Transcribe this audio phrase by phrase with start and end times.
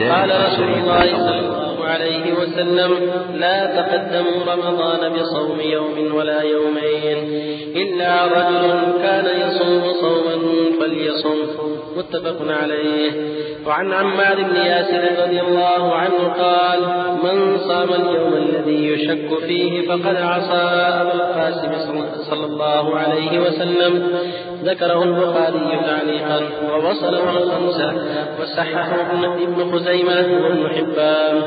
[0.00, 2.90] قال رسول الله صلى الله عليه وسلم
[3.34, 7.18] لا تقدموا رمضان بصوم يوم ولا يومين.
[7.76, 10.36] إلا رجل كان يصوم صوما
[10.80, 11.73] فليصم.
[11.96, 13.12] متفق عليه.
[13.66, 16.80] وعن عمار بن ياسر رضي الله عنه قال
[17.24, 20.64] من صام اليوم الذي يشك فيه فقد عصى
[21.00, 21.72] أبا القاسم
[22.30, 24.08] صلى الله عليه وسلم.
[24.64, 27.94] ذكره البخاري تعليقا ووصله الخمسة
[28.40, 31.42] وصححه ابن خزيمة وابن حبان.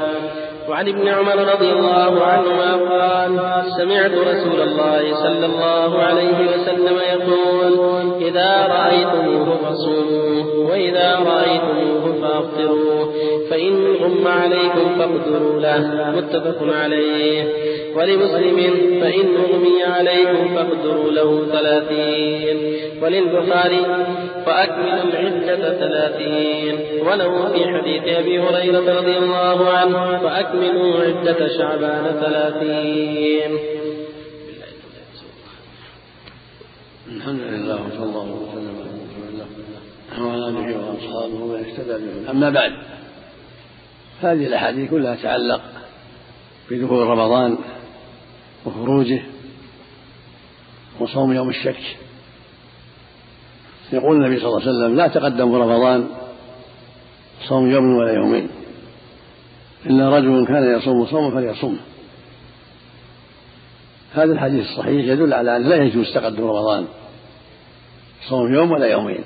[0.69, 7.97] وعن ابن عمر رضي الله عنهما قال سمعت رسول الله صلى الله عليه وسلم يقول
[8.21, 13.05] إذا رأيتموه فصوموا وإذا رأيتموه فأفطروا
[13.49, 16.13] فإن غم عليكم فاقدروا له.
[16.15, 17.43] متفق عليه.
[17.95, 18.57] ولمسلم
[19.01, 22.73] فإن أغمي عليكم فاقدروا له ثلاثين.
[23.03, 23.85] وللبخاري
[24.45, 26.79] فأكملوا العدة ثلاثين.
[27.07, 30.17] وله في حديث أبي هريرة رضي الله عنه
[30.57, 33.59] فأكملوا عدة شعبان ثلاثين.
[37.07, 39.47] الحمد لله وصلى الله وسلم على رسول الله
[40.27, 42.71] وعلى آله وأصحابه ومن اهتدى به أما بعد
[44.21, 45.61] هذه الأحاديث كلها تتعلق
[46.71, 47.57] بدخول رمضان
[48.65, 49.21] وخروجه
[50.99, 51.97] وصوم يوم الشك.
[53.93, 56.07] يقول النبي صلى الله عليه وسلم لا تقدموا رمضان
[57.47, 58.49] صوم يوم ولا يومين.
[59.89, 61.79] إلا رجل كان يصوم صوما فليصوم.
[64.13, 66.87] هذا الحديث الصحيح يدل على أن لا يجوز تقدم رمضان
[68.29, 69.23] صوم يوم ولا يومين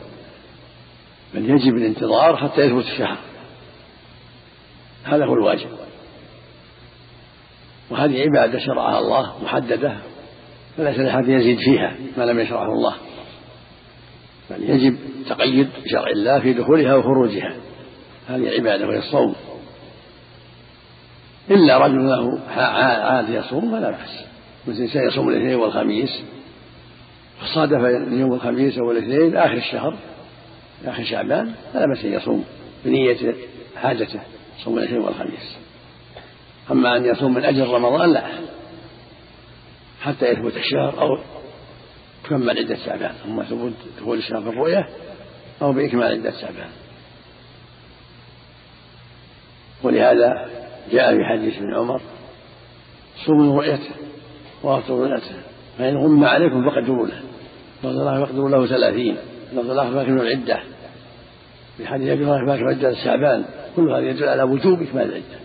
[1.34, 3.18] بل يجب الانتظار حتى يثبت الشهر.
[5.04, 5.70] هذا هو الواجب.
[7.90, 9.98] وهذه عبادة شرعها الله محددة
[10.78, 12.96] فليس لأحد يزيد فيها ما لم يشرعه الله.
[14.50, 14.98] بل يجب
[15.30, 17.56] تقيد بشرع الله في دخولها وخروجها.
[18.28, 19.36] هذه عبادة وهي الصوم.
[21.50, 24.26] إلا رجل له عاد يصوم فلا بأس.
[24.68, 26.22] مثل إنسان يصوم الاثنين والخميس
[27.42, 29.98] فصادف يوم الخميس أو الاثنين آخر الشهر
[30.86, 32.46] آخر شعبان فلا بأس أن يصوم
[32.86, 33.36] بنية
[33.76, 34.20] حاجته
[34.64, 35.58] صوم الاثنين والخميس.
[36.72, 38.24] أما أن يصوم من أجل رمضان لا.
[40.02, 41.18] حتى يثبت الشهر أو
[42.24, 44.90] تكمل عدة شعبان أما ثبوت دخول الشهر بالرؤية
[45.62, 46.70] أو بإكمال عدة شعبان.
[49.84, 50.61] ولهذا
[50.92, 52.02] جاء في حديث ابن عمر
[53.26, 53.96] صوموا رؤيته
[54.64, 55.36] وافطروا رؤيته
[55.78, 57.22] فإن غم عليكم فقدروا له
[57.84, 59.18] لفظ الله فاقدروا له ثلاثين
[59.54, 60.60] لفظ الله فاكملوا العدة
[61.78, 65.40] في حديث أبي هريرة فاكملوا عدة شعبان كل هذا يدل على وجوب إكمال العدة.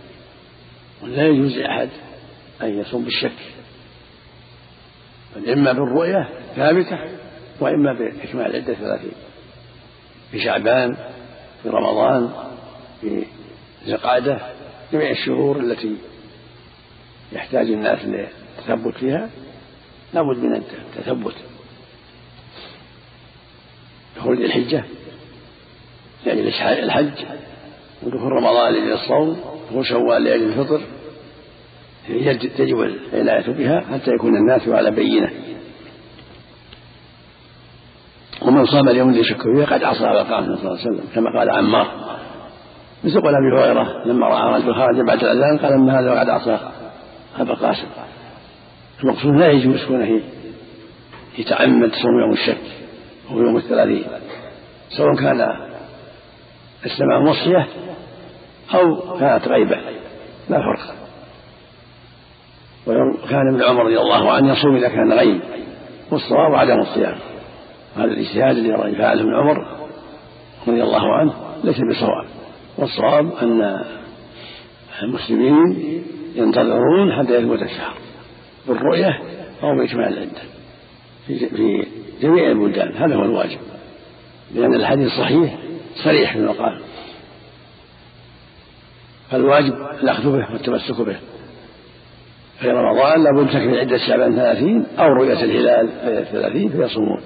[1.02, 1.88] ولا يجوز لأحد
[2.62, 3.32] أن يصوم بالشك.
[5.48, 6.98] إما بالرؤية ثابتة
[7.60, 9.12] وإما بإكمال العدة ثلاثين.
[10.30, 10.96] في شعبان
[11.62, 12.30] في رمضان
[13.00, 13.24] في
[13.88, 14.38] القعدة
[14.92, 15.96] جميع الشهور التي
[17.32, 19.30] يحتاج الناس للتثبت فيها
[20.14, 21.34] لابد من التثبت.
[24.16, 24.84] دخول الحجة
[26.26, 27.24] لأجل الحج
[28.02, 30.80] ودخول رمضان لأجل الصوم دخول شوال لأجل الفطر.
[32.58, 35.30] تجب العناية بها حتى يكون الناس على بينة.
[38.42, 41.50] ومن صام اليوم الذي يشك فيه قد عصى أبا صلى الله عليه وسلم كما قال
[41.50, 42.16] عمار.
[43.04, 46.58] مثل قول أبي هريرة لما رأى رجل خارج بعد الأذان قال أما هذا وقد عصى
[47.38, 47.86] أبا القاسم
[49.04, 50.20] المقصود لا يجوز كونه
[51.38, 52.62] يتعمد صوم يوم الشك
[53.30, 54.04] أو يوم الثلاثين
[54.96, 55.56] سواء كان
[56.84, 57.66] السماء مصية
[58.74, 59.76] أو كانت غيبة
[60.48, 60.94] لا فرق.
[62.86, 65.40] وكان ابن عمر رضي الله عنه يصوم إذا كان غيب
[66.10, 67.18] والصواب عدم الصيام.
[67.96, 69.88] هذا الاجتهاد الذي فعله ابن عمر
[70.68, 71.34] رضي الله عنه
[71.64, 72.35] ليس بصواب.
[72.78, 73.84] والصواب أن
[75.02, 76.02] المسلمين
[76.34, 77.94] ينتظرون حتى يثبت الشهر
[78.68, 79.20] بالرؤية
[79.62, 80.42] أو بإكمال العدة
[81.26, 81.86] في
[82.22, 83.58] جميع البلدان هذا هو الواجب
[84.54, 85.58] لأن الحديث صحيح
[86.04, 86.80] صريح في المقام
[89.30, 91.16] فالواجب الأخذ به والتمسك به.
[92.60, 95.88] في رمضان لابد تكمل عدة شعبان ثلاثين أو رؤية الهلال
[96.32, 97.20] ثلاثين فيصومون.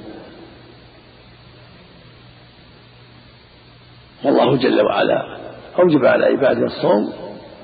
[4.25, 5.39] والله جل وعلا
[5.78, 7.12] أوجب على عباده الصوم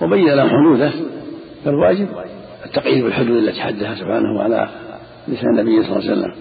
[0.03, 0.93] وبين لهم حدوده
[1.64, 2.08] فالواجب
[2.64, 4.69] التقييد بالحدود التي حدها سبحانه على
[5.29, 6.35] لسان النبي صلى الله عليه وسلم.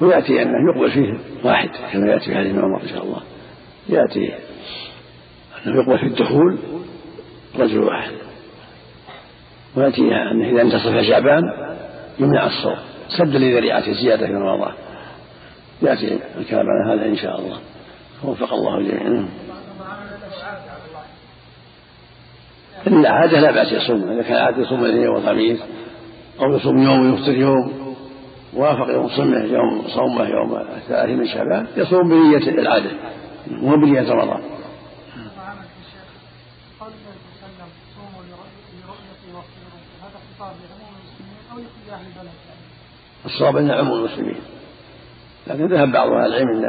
[0.00, 3.22] ويأتي أنه يقبل فيه واحد كما يأتي في حديث عمر إن شاء الله.
[3.88, 4.34] يأتي
[5.66, 6.58] أنه يقبل في الدخول
[7.58, 8.12] رجل واحد.
[9.76, 11.42] ويأتي أنه إذا انتصف شعبان
[12.18, 12.76] يمنع الصوم.
[13.08, 14.72] سدا لذريعة الزيادة في رمضان
[15.82, 17.58] يأتي الكلام على هذا إن شاء الله.
[18.24, 19.28] وفق الله جميعا.
[22.86, 25.58] إلا عادة لا بأس يصوم إذا كان عادة يصوم الاثنين والخميس
[26.40, 27.94] أو يصوم يوم ويفطر يوم
[28.54, 32.90] وافق يوم صومه يوم صومه يوم الثلاثين من شعبان يصوم بنية العادة
[33.50, 34.40] مو بنية رمضان.
[43.24, 44.36] الصواب أن عموم المسلمين.
[45.46, 46.64] لكن ذهب بعض أهل العلم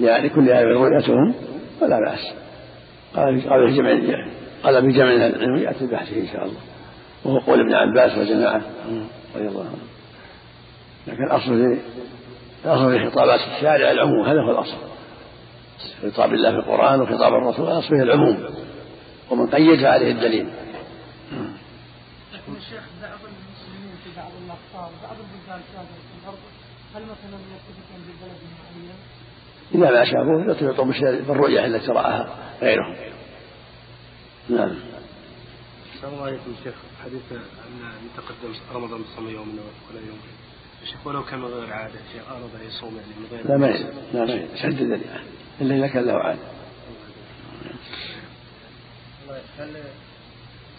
[0.00, 1.34] أن لكل أهل رؤيتهم
[1.80, 2.32] فلا بأس.
[3.14, 3.90] قال قال في جمع
[4.66, 6.60] قال بجمع العلم يأتي بحثه إن شاء الله.
[7.24, 8.62] وهو قول ابن عباس وجماعة.
[9.36, 9.88] رضي الله عنهم
[11.06, 11.78] لكن الأصل في
[12.64, 14.26] الأصل في خطابات الشارع العموم.
[14.26, 14.76] هذا هو الأصل.
[16.02, 17.66] خطاب الله في القرآن وخطاب الرسول.
[17.66, 18.44] الأصل فيه العموم.
[19.30, 20.46] ومن قيد فعليه الدليل.
[22.34, 26.38] لكن الشيخ بعض المسلمين في بعض الأقطار بعض البلدان في الأرض
[26.94, 28.96] هل مثلا يتفقون ببلد معين؟
[29.74, 32.28] إذا ما شافوه يطلبوا بالرؤية التي رآها
[32.62, 32.96] غيرهم.
[34.48, 34.74] نعم.
[35.94, 36.74] السلام عليكم شيخ.
[37.04, 37.38] حديث أن
[38.06, 39.58] يتقدم رمضان بصوم يوم
[39.90, 40.18] ولا يوم
[40.84, 43.66] شيخ ولو كان غير عادة شيخ أراد يصوم يعني من غير لا ما
[44.12, 45.00] لا ما شدد
[45.60, 46.38] إلا إذا كان له عادة.
[49.58, 49.76] هل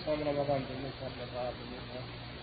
[0.06, 1.54] صوم رمضان بالمنكر للغاب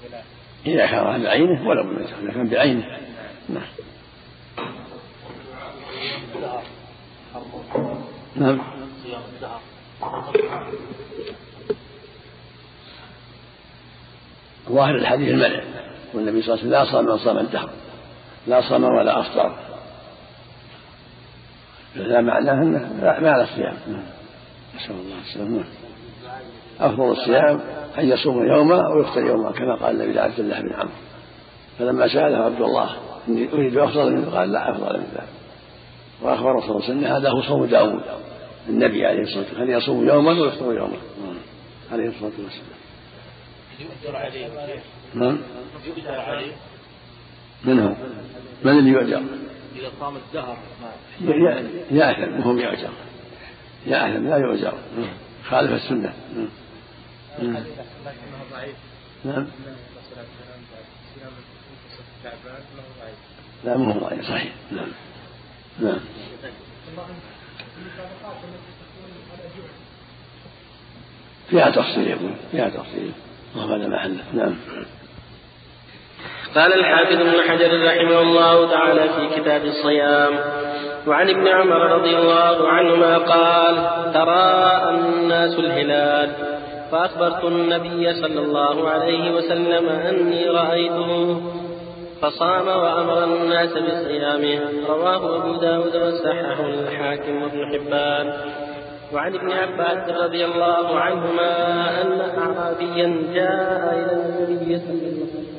[0.05, 0.23] ولا
[0.67, 3.01] إذا كان بعينه ولا بالمنكر إذا كان بعينه.
[3.49, 3.69] نعم.
[8.37, 8.61] نعم.
[14.69, 15.65] ظاهر الحديث المنع.
[16.15, 17.71] والنبي صلى الله عليه وسلم لا صام من صام الدهر.
[18.47, 19.55] لا صام ولا أفطر.
[21.97, 23.77] لا معناه إنه ما على الصيام
[24.77, 25.65] نسأل الله السلامة.
[26.81, 27.61] أفضل الصيام
[27.99, 30.89] أن يصوم يوما ويفطر يوما كما قال النبي لعبد الله بن عمرو.
[31.79, 32.91] فلما سأله عبد الله
[33.29, 35.29] إني أريد أفضل منه قال لا أفضل من ذلك.
[36.23, 38.03] وأخبر صلى الله عليه وسلم هذا هو صوم داوود
[38.69, 39.67] النبي عليه الصلاة والسلام.
[39.67, 40.97] كان يصوم يوما ويفطر يوما؟
[41.93, 42.84] عليه الصلاة والسلام.
[43.81, 44.49] يؤجر عليه.
[45.15, 45.39] نعم.
[45.87, 46.53] يؤجر عليه.
[47.65, 47.95] من هو؟
[48.65, 49.23] من اللي يؤجر؟
[49.77, 50.57] إذا صام الدهر.
[51.91, 52.91] يأثم وهم يؤجر
[53.87, 54.75] يأثم لا يؤجر
[55.49, 56.15] خالف السنة.
[59.25, 59.47] نعم.
[63.65, 64.29] لا مو ضعيف.
[64.29, 64.53] صحيح.
[64.73, 64.89] نعم.
[65.81, 66.01] نعم.
[71.51, 73.13] فيها تفصيل يقول فيها تفصيل.
[73.57, 74.55] وهذا محله نعم.
[76.55, 80.33] قال الحافظ ابن حجر رحمه الله تعالى في كتاب الصيام
[81.07, 83.77] وعن ابن عمر رضي الله عنهما قال
[84.15, 86.31] ترى الناس الهلال
[86.93, 91.43] فأخبرت النبي صلى الله عليه وسلم أني رأيته
[92.23, 94.61] فصام وأمر الناس بصيامه.
[94.89, 98.33] رواه أبو داود وصححه الحاكم وابن حبان.
[99.15, 101.51] وعن ابن عباس رضي الله عنهما
[102.03, 105.55] أن أعرابيا جاء إلى النبي صلى الله عليه وسلم.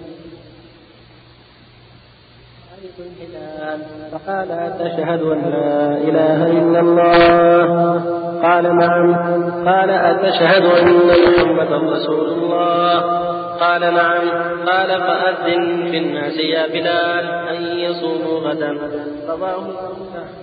[4.11, 7.65] فقال أتشهد أن لا إله إلا الله؟
[8.43, 9.15] قال نعم.
[9.67, 10.93] قال أتشهد أن
[11.25, 13.01] محمدا رسول الله؟
[13.59, 14.29] قال نعم.
[14.65, 18.71] قال فأذن في الناس يا بلال أن يصوموا غدا.
[19.29, 19.63] رواه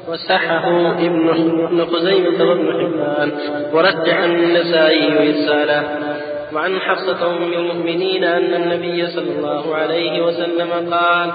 [0.08, 3.32] وصححه ابن ابن خزيمة وابن حبان.
[3.72, 5.82] ورجع النسائي إرساله
[6.54, 11.28] وعن حفصة أم المؤمنين أن النبي صلى الله عليه وسلم قال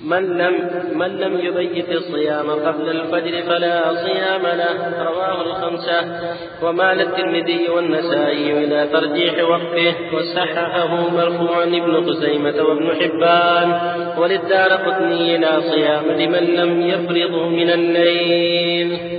[0.00, 5.02] من لم من لم يبيت الصيام قبل الفجر فلا صيام له.
[5.02, 6.20] رواه الخمسة.
[6.62, 9.94] ومال الترمذي والنسائي إلى ترجيح وقفه.
[10.14, 13.80] وصححه مرفوعا ابن خزيمة وابن حبان.
[14.18, 19.16] وللدار قطني لا صيام لمن لم يفرضه من الليل.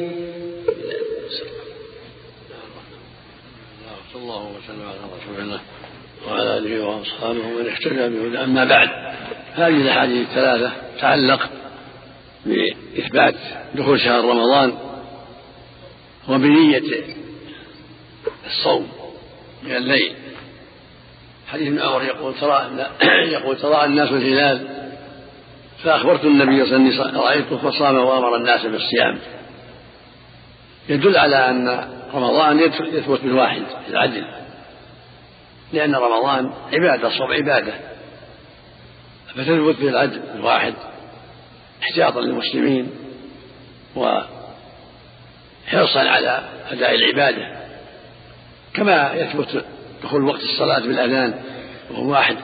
[4.28, 5.60] الله وسلم على رسول الله
[6.28, 9.07] وعلى آله وأصحابه ومن اهتدى بهدى اما بعد.
[9.58, 11.50] هذه الأحاديث الثلاثة تعلق
[12.46, 13.36] بإثبات
[13.76, 14.74] دخول شهر رمضان
[16.30, 16.84] وبنية
[18.46, 18.88] الصوم
[19.64, 20.16] من الليل.
[21.48, 22.88] حديث ابن عمر يقول ترى
[23.38, 24.68] يقول ترى الناس الهلال
[25.84, 29.20] فأخبرت النبي صلى الله عليه وسلم رأيته فصام وأمر الناس بالصيام.
[30.90, 34.26] يدل على أن رمضان يثبت بالواحد العدل
[35.74, 37.97] لأن رمضان عبادة صوم عبادة.
[39.38, 40.74] فتثبت به العدل الواحد
[41.84, 42.90] احتياطا للمسلمين
[43.96, 46.42] وحرصا على
[46.72, 47.58] أداء العبادة.
[48.74, 49.66] كما يثبت
[50.04, 51.34] دخول وقت الصلاة بالأذان
[51.92, 52.38] وهو واحد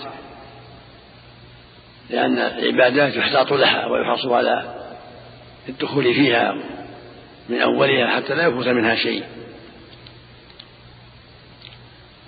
[2.09, 4.75] لأن العبادات يحتاط لها ويحرص على
[5.69, 6.55] الدخول فيها
[7.49, 9.23] من أولها حتى لا يفوت منها شيء.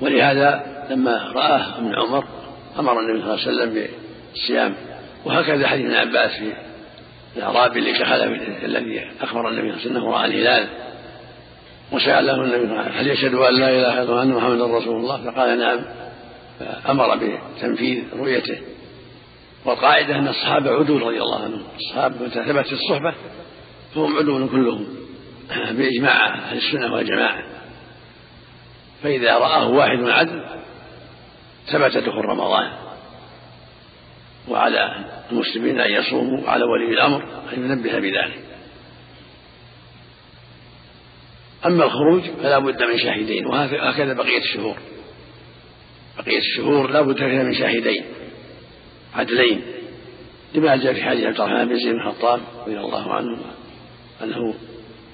[0.02, 2.26] ولهذا لما رآه ابن عمر
[2.80, 3.88] أمر النبي صلى الله عليه وسلم
[4.36, 4.76] بالصيام
[5.26, 6.54] وهكذا حديث ابن عباس في
[7.38, 8.24] الأعرابي اللي دخل
[8.66, 10.68] الذي أخبر النبي صلى الله عليه وسلم رأى الهلال.
[11.92, 15.82] وسأله النبي هل يشهد أن لا إله إلا الله وأن محمدا رسول الله؟ فقال نعم.
[16.60, 18.58] فأمر بتنفيذ رؤيته.
[19.66, 21.64] والقاعدة أن الصحابة عدول رضي الله عنهم.
[21.76, 23.14] الصحابة متى ثبت الصحبة
[23.96, 24.88] فهم عدول كلهم.
[25.78, 27.44] بإجماع أهل السنة والجماعة.
[29.04, 30.46] فإذا رآه واحد عدل
[31.72, 32.85] ثبت دخول رمضان.
[34.48, 37.24] وعلى المسلمين أن يصوموا وعلى ولي الأمر
[37.54, 38.40] أن ينبه بذلك.
[41.66, 44.76] أما الخروج فلا بد من شاهدين وهكذا بقية الشهور.
[46.18, 48.06] بقية الشهور لا بد فيها من شاهدين
[49.16, 49.62] عدلين
[50.56, 53.38] لما جاء في حديث عبد الرحمن بن زيد بن الخطاب رضي الله عنه
[54.24, 54.54] أنه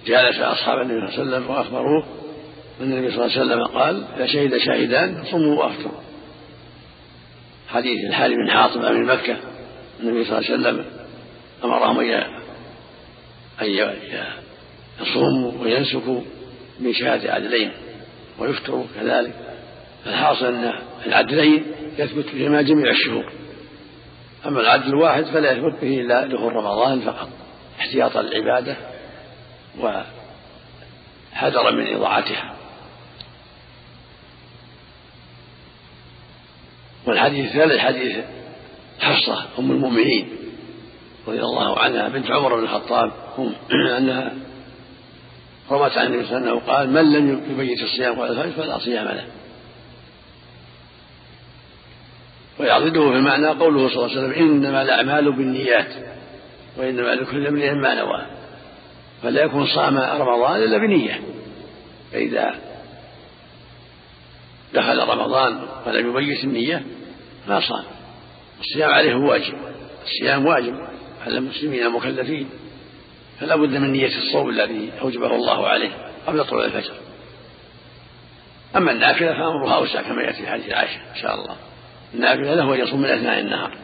[0.06, 2.06] جالس أصحاب النبي صلى الله عليه وسلم وأخبروه
[2.82, 6.02] أن النبي صلى الله عليه وسلم قال إذا شهد شاهدان صموا وأفطروا.
[7.74, 9.38] حديث الحارث بن حاطب أمير مكة
[10.00, 10.86] النبي صلى الله عليه وسلم
[11.64, 12.00] أمرهم
[13.62, 13.96] أن
[15.02, 16.22] يصوموا وينسكوا
[16.80, 17.72] من شهادة عدلين
[18.40, 19.34] ويفطروا كذلك.
[20.08, 20.74] الحاصل أن
[21.06, 21.64] العدلين
[21.98, 23.32] يثبت فيهما جميع الشهور.
[24.46, 27.30] أما العدل الواحد فلا يثبت به إلا دخول رمضان فقط
[27.80, 28.76] احتياطا للعبادة
[29.80, 32.56] وحذرا من إضاعتها.
[37.06, 38.18] والحديث الثالث حديث
[39.00, 40.30] حفصة أم المؤمنين
[41.28, 43.12] رضي الله عنها بنت عمر بن الخطاب
[43.98, 44.34] أنها
[45.72, 48.80] روت عن النبي صلى الله عليه وسلم قال من لم يبيت الصيام قبل الفجر فلا
[48.80, 49.26] صيام له.
[52.60, 55.88] ويعضده في المعنى قوله صلى الله عليه وسلم إنما الأعمال بالنيات
[56.78, 58.26] وإنما لكل امرئ ما نوى
[59.24, 61.22] فلا يكون صام رمضان إلا بنية.
[62.12, 62.71] فإذا
[64.74, 66.86] دخل رمضان ولم يبيت النية
[67.48, 67.84] ما صام.
[68.60, 69.54] الصيام عليه واجب.
[70.04, 70.76] الصيام واجب
[71.26, 72.50] على المسلمين المكلفين.
[73.40, 76.94] فلا بد من نية الصوم الذي أوجبه الله عليه قبل طلوع الفجر.
[78.76, 81.56] أما النافلة فأمرها أوسع كما يأتي في حديث عائشة إن شاء الله.
[82.14, 83.78] النافلة له أن يصوم من أثناء النهار.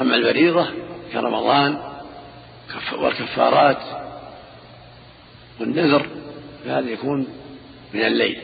[0.00, 0.68] أما الفريضة
[1.12, 1.78] كرمضان
[2.98, 3.82] والكفارات
[5.60, 6.06] والنذر
[6.64, 7.26] فهذا يكون
[7.94, 8.40] من الليل.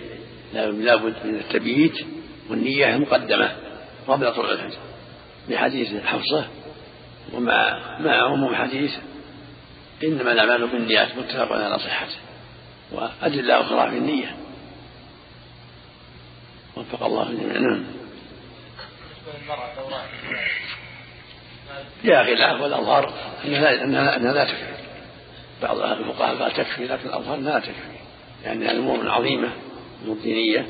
[0.57, 2.07] لا بد من التبييت
[2.51, 3.57] والنية مقدمة
[4.09, 4.79] قبل طلوع الفجر
[5.49, 6.47] بحديث حفصة
[7.33, 8.93] ومع مع عموم حديث
[10.05, 12.17] إنما الأعمال بالنيات متفق على صحته
[12.93, 14.37] وأدلة أخرى في النية.
[16.77, 17.85] وفق الله جميعا نعم.
[22.05, 24.77] يا أخي لا والأظهر أنها لا, لا تكفي.
[25.63, 27.97] بعض الفقهاء قال تكفي لكن الأظهر لا تكفي
[28.45, 29.53] لأنها يعني أمور عظيمة
[30.07, 30.67] أمور دينية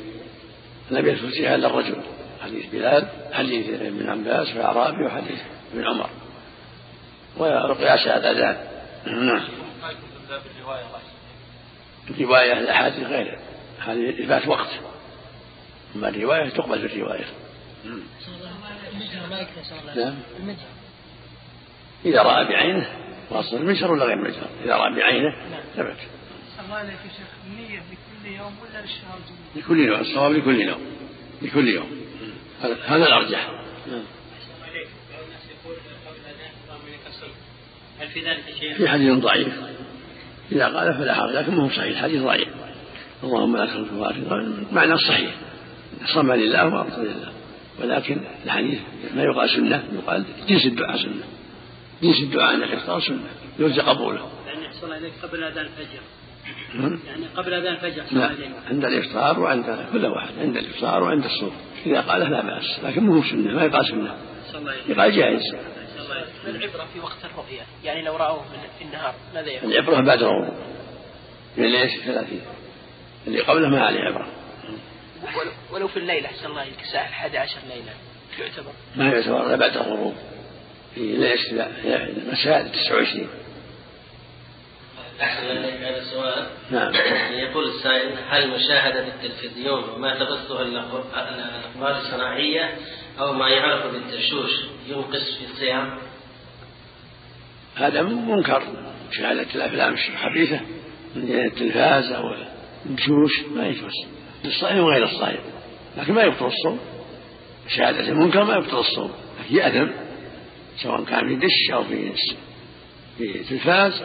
[0.91, 2.01] لم يثبت فيها إلا الرجل.
[2.41, 5.39] حديث بلال حديث ابن عباس في الأعرابي وحديث
[5.73, 6.09] ابن عمر.
[7.37, 8.57] ورقي شهادتان
[9.05, 9.43] نعم.
[12.09, 13.39] الرواية الأحاديث غير
[13.79, 14.69] هذه إثبات وقت.
[15.95, 17.25] أما الرواية تقبل في الرواية
[17.85, 18.03] نعم.
[22.05, 22.87] إذا رأى بعينه
[23.29, 25.35] واصل المجهر ولا غير المجهر إذا رأى بعينه
[25.75, 25.97] ثبت.
[26.65, 27.27] الله يا شيخ.
[27.47, 27.81] النية
[28.27, 29.19] يوم ولا للشهر
[29.55, 30.81] لكل يوم الصواب لكل يوم
[31.41, 31.91] لكل يوم.
[32.61, 33.51] هذا الأرجح.
[33.91, 34.03] نعم.
[37.99, 39.47] هل في ذلك شيء؟ في حديث ضعيف.
[40.51, 41.83] إذا قال فلا حرج لكن ما هو صحيح.
[41.83, 42.47] الحديث ضعيف.
[43.23, 43.93] اللهم لا تخلف
[44.71, 45.35] معنى الصحيح
[46.05, 47.33] صم لله وأبطل لله.
[47.79, 48.79] ولكن الحديث
[49.15, 51.23] ما يقال سنة يقال جنس الدعاء سنة.
[52.03, 53.23] جنس الدعاء عند الإفطار سنة.
[53.59, 54.29] يرجى قبوله.
[54.47, 56.01] يعني يحصل إليك قبل أذان الفجر.
[56.75, 58.31] يعني قبل أذان الفجر لا
[58.69, 61.55] عند الإفطار وعند كل واحد عند الإفطار وعند الصوم.
[61.85, 64.17] إذا قال لا بأس لكن مو سنة ما يقال سنة.
[64.87, 65.41] يقال جائز.
[66.47, 68.43] العبرة في وقت الرؤيا يعني لو رأوه
[68.79, 70.53] في النهار ماذا يفعل؟ العبرة بعد الغروب
[71.57, 72.41] من ليلة الثلاثين
[73.27, 74.27] اللي قبله ما عليه عبرة.
[75.71, 77.93] ولو في الليلة أحسن الله الساعة 11 ليلة
[78.39, 80.15] يعتبر؟ ما يعتبر إلا بعد الغروب.
[80.95, 81.67] في ليلة
[82.31, 83.27] مساء 29
[85.21, 86.47] إليك هذا السؤال.
[86.71, 86.93] نعم.
[87.31, 92.75] يقول السائل هل مشاهدة التلفزيون وما تبثه الأخبار الصناعية
[93.19, 94.51] أو ما يعرف بالتشوش
[94.87, 95.97] ينقص في الصيام؟
[97.75, 98.63] هذا منكر.
[99.11, 100.59] مشاهدة الأفلام الخبيثة
[101.15, 102.23] من التلفاز أو
[102.85, 103.93] الدشوش ما يجوز
[104.45, 105.41] للصائم وغير الصائم
[105.97, 106.79] لكن ما يبطل الصوم.
[107.65, 109.91] مشاهدة المنكر ما يبطل الصوم لكن يأثم
[110.77, 112.11] سواء كان في دش أو في
[113.17, 114.03] في تلفاز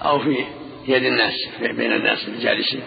[0.00, 0.46] أو في
[0.88, 2.82] يد الناس بين الناس الجالسين.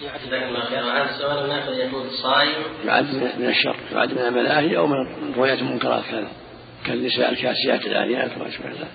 [0.00, 2.62] جزاك الله خير وهذا السؤال اخر يقول صائم.
[2.86, 4.96] يعد من الشر يعد من الملاهي أو من
[5.36, 6.28] رؤية المنكرات كذا.
[6.86, 8.88] كالنساء الكاسيات الآليات وما شابه ذلك.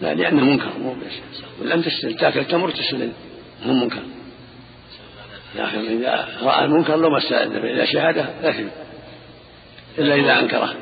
[0.00, 1.12] لا لأنه منكر مو بس.
[1.60, 3.12] ولم تستل تاكل تمر تستل
[3.62, 4.02] مو منكر.
[5.56, 8.68] لكن إذا رأى المنكر لو ما استند به إلى شهادة لكن
[9.98, 10.74] إلا إذا أنكره.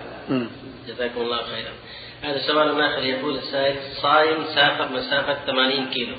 [0.88, 1.70] جزاكم الله خيرا.
[2.22, 6.16] هذا سؤال آخر يقول السائل صائم سافر مسافة 80 كيلو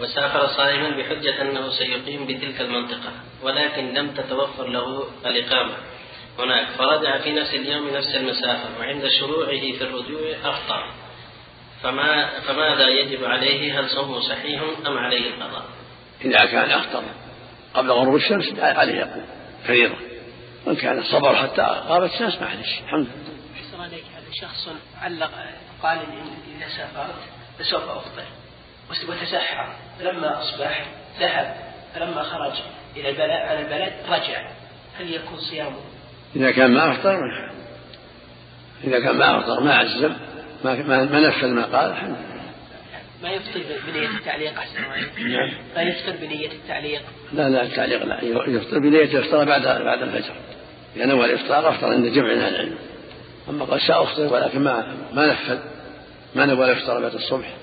[0.00, 3.12] وسافر صائما بحجة أنه سيقيم بتلك المنطقة
[3.42, 5.74] ولكن لم تتوفر له الإقامة.
[6.38, 10.90] هناك فرجع في نفس اليوم نفس المسافة وعند شروعه في الرجوع أفطر
[11.82, 15.64] فما فماذا يجب عليه؟ هل صومه صحيح أم عليه القضاء؟
[16.24, 17.02] إذا كان أخطر
[17.74, 19.26] قبل غروب الشمس عليه يقوم
[19.66, 19.96] فريضة.
[20.66, 23.35] وإن كان الصبر حتى غابت الشمس معلش الحمد لله.
[24.32, 24.68] شخص
[25.00, 25.30] علق
[25.82, 25.98] قال
[26.58, 27.14] إذا سافرت
[27.58, 28.24] فسوف أفطر.
[29.08, 29.76] وتسحر.
[29.98, 30.86] فلما أصبح
[31.20, 31.56] ذهب.
[31.94, 32.52] فلما خرج
[32.96, 34.50] إلى البلد على البلد رجع.
[34.98, 35.80] هل يكون صيامه؟
[36.36, 37.20] إذا كان ما أفطر
[38.84, 40.12] إذا كان ما أفطر ما عزم
[40.64, 42.36] ما ما, ما نفذ ما قال الحمد لله.
[43.22, 45.50] ما يفطر بنية التعليق أحسن نعم.
[45.74, 47.02] لا يفطر بنية التعليق؟
[47.32, 48.24] لا لا التعليق لا.
[48.46, 50.34] يفطر بنية الإفطار بعد بعد الفجر.
[50.96, 52.78] إذا نوى الإفطار أفطر عند جمع من العلم.
[53.48, 55.58] أما قال سأفطر ولكن ما ما نفذ.
[56.34, 57.56] ما نوى الإفطار بعد الصبح.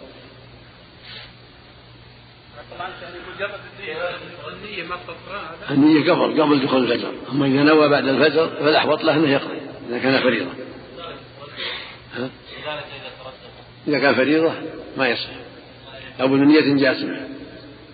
[5.71, 7.13] النية قبل قبل دخول الفجر.
[7.31, 10.51] أما إذا نوى بعد الفجر فالأحوط له أنه يقضي إذا كان فريضة.
[12.13, 12.29] ها؟
[13.87, 14.53] إذا كان فريضة
[14.97, 15.43] ما يصح.
[16.21, 17.27] أو بنية جازمة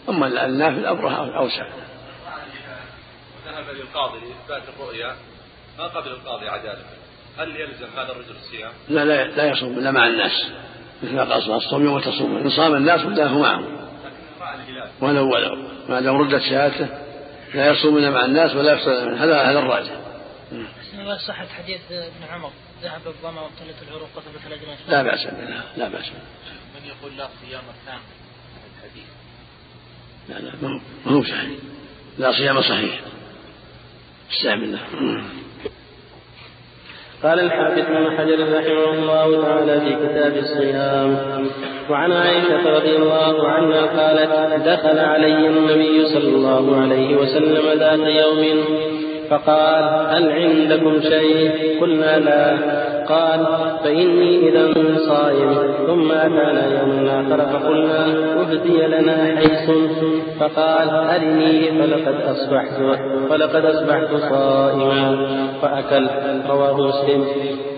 [0.09, 1.67] أما النافل أمره أوسع
[3.45, 5.15] ذهب للقاضي لإثبات الرؤيا
[5.77, 6.83] ما قبل القاضي عدالة
[7.39, 10.51] هل يلزم هذا الرجل الصيام؟ لا لا لا يصوم إلا مع الناس
[11.03, 12.37] مثل ما قال الصوم يوم تصوم.
[12.37, 15.55] إن صام الناس ولا هو معهم لكن رأى الهلال ولو ولو
[15.89, 16.87] ما دام ردت شهادته
[17.53, 19.91] لا يصوم إلا مع الناس ولا يفصل هذا هذا الراجح.
[20.99, 22.51] الله صحة حديث ابن عمر.
[22.83, 26.19] ذهب الظما وابتلت العروق وثبت الأجر لا بأس به لا بأس به.
[26.81, 28.01] من يقول لا صيام الثامن
[28.77, 29.07] الحديث.
[30.29, 31.49] لا لا ما هو- ما هو صحيح.
[32.17, 32.99] لا صيام صحيح.
[34.31, 35.23] استعمل الله.
[37.23, 41.17] قال الحافظ ابن حجر رحمه الله تعالى في كتاب الصيام
[41.89, 44.31] وعن عائشة رضي الله عنها قالت
[44.67, 48.63] دخل علي النبي صلى الله عليه وسلم ذات يوم
[49.29, 51.51] فقال هل عندكم شيء؟
[51.81, 52.57] قلنا لا.
[53.09, 53.45] قال
[53.83, 54.73] فإني إذا
[55.07, 55.53] صائم
[55.87, 58.05] ثم أتانا يوم آخر فقلنا
[58.41, 59.69] أهدي لنا حيث.
[60.39, 62.73] فقال أرني فلقد أصبحت
[63.29, 65.27] فلقد أصبحت صائما
[65.61, 66.07] فأكل
[66.49, 67.25] رواه مسلم.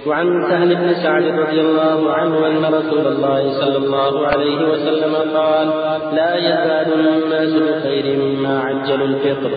[0.07, 5.67] وعن سهل بن سعد رضي الله عنه أن رسول الله صلى الله عليه وسلم قال
[6.15, 9.51] لا يزال الناس بخير مما عجلوا الفطر.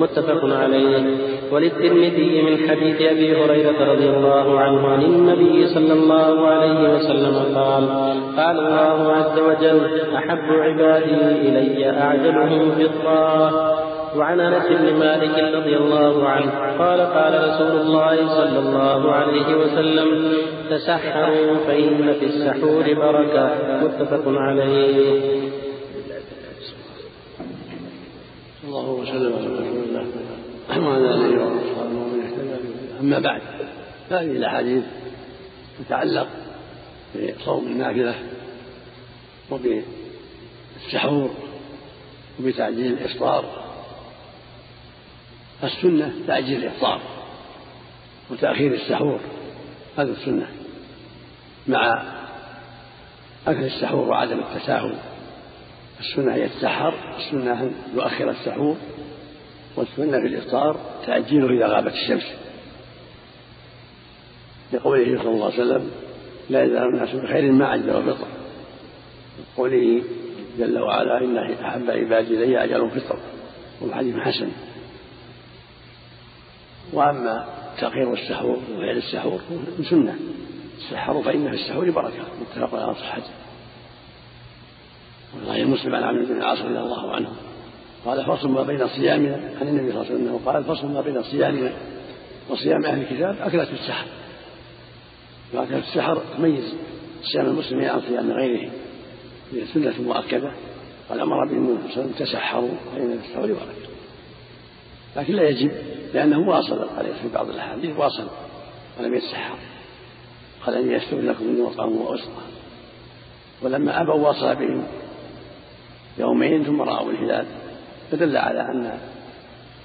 [0.00, 1.16] متفق عليه.
[1.52, 7.88] وللترمذي من حديث أبي هريرة رضي الله عنه عن النبي صلى الله عليه وسلم قال
[8.36, 9.80] قال الله عز وجل
[10.16, 11.14] أحب عبادي
[11.48, 13.50] إلي أعجلهم فطرا
[14.16, 20.32] وعن أنس بن مالك رضي الله عنه قال قال رسول الله صلى الله عليه وسلم
[20.70, 23.50] تسحروا فإن في السحور بركة.
[23.82, 25.50] متفق عليه.
[28.64, 30.06] الله وسلم على رسول الله
[30.88, 33.40] وعلى آله واصحابه ومن اهتدى أما بعد
[34.10, 34.82] هذه الأحاديث
[35.84, 36.28] تتعلق
[37.14, 38.14] بصوم النافله
[39.50, 41.30] وبالسحور
[42.40, 43.70] وبتعجيل الإفطار.
[45.64, 47.00] السنة تعجيل الإفطار
[48.30, 49.20] وتأخير السحور
[49.98, 50.46] هذا السنة
[51.68, 52.02] مع
[53.46, 54.94] أكل السحور وعدم التساهل.
[56.00, 58.76] السنة هي السحر السنة أن يؤخر السحور
[59.76, 62.39] والسنة في الإفطار تأجيله إذا غابت الشمس.
[64.72, 65.90] لقوله صلى الله عليه وسلم
[66.50, 68.26] لا يزال الناس بخير ما عجل الفطر
[69.56, 70.02] قوله
[70.58, 73.18] جل وعلا إن أحب عبادي إلي أجل فطر
[73.80, 74.48] والحديث حسن.
[76.92, 77.48] وأما
[77.80, 79.40] تأخير السحور وفعل السحور
[79.90, 80.16] سنة.
[80.78, 83.30] السحر فإن في السحور بركة متفق على صحته.
[85.46, 87.32] صحيح مسلم عن عمرو بن العاص رضي الله عنه
[88.04, 91.22] قال فصل ما بين صيامنا عن النبي صلى الله عليه وسلم قال فصل ما بين
[91.22, 91.72] صيامنا
[92.48, 94.06] وصيام أهل الكتاب أكلة السحر.
[95.52, 96.74] واكلة السحر تميز
[97.32, 98.70] صيام المسلمين عن صيام غيرهم
[99.52, 100.52] هي سنة مؤكدة.
[101.08, 103.90] قال أمر به النبي صلى الله عليه وسلم تسحروا السحور بركة
[105.16, 105.70] لكن لا يجب
[106.14, 108.26] لأنه واصل عليه في بعض الأحاديث واصل
[109.00, 109.58] ولم يتسحر.
[110.66, 112.42] قال إني استغفر لكم اني وطعام واسرى
[113.62, 114.86] ولما ابوا واصل بهم
[116.18, 117.46] يومين ثم رأوا الهلال
[118.10, 118.98] فدل على أن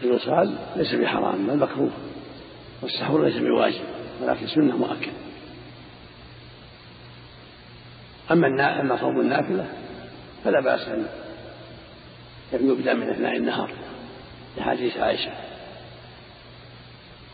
[0.03, 1.91] الوصال ليس بحرام بل مكروه
[2.81, 3.81] والسحور ليس بواجب
[4.21, 5.11] ولكن سنة مؤكد
[8.31, 9.67] أما أما صوم النافلة
[10.43, 10.87] فلا بأس
[12.53, 13.71] أن يبدأ من أثناء النهار
[14.57, 15.31] لحديث عائشة.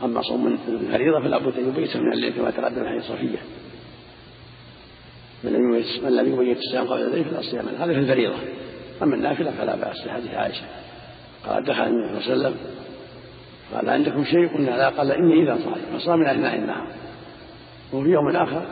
[0.03, 3.39] أما صوم الفريضة فلا بد أن يبيت من الليل كما تقدم حديث صفية.
[5.43, 5.53] من
[6.17, 8.35] لم يبيت الصيام قبل الليل فلا صيام هذا في الفريضة.
[9.03, 10.65] أما النافلة فلا بأس لحديث عائشة.
[11.45, 12.55] قال دخل النبي صلى الله عليه وسلم
[13.73, 14.89] قال عندكم شيء؟ قلنا لا.
[14.89, 16.87] قال إني إذا صائم فصام من أثناء النهار.
[17.93, 18.65] وفي يوم آخر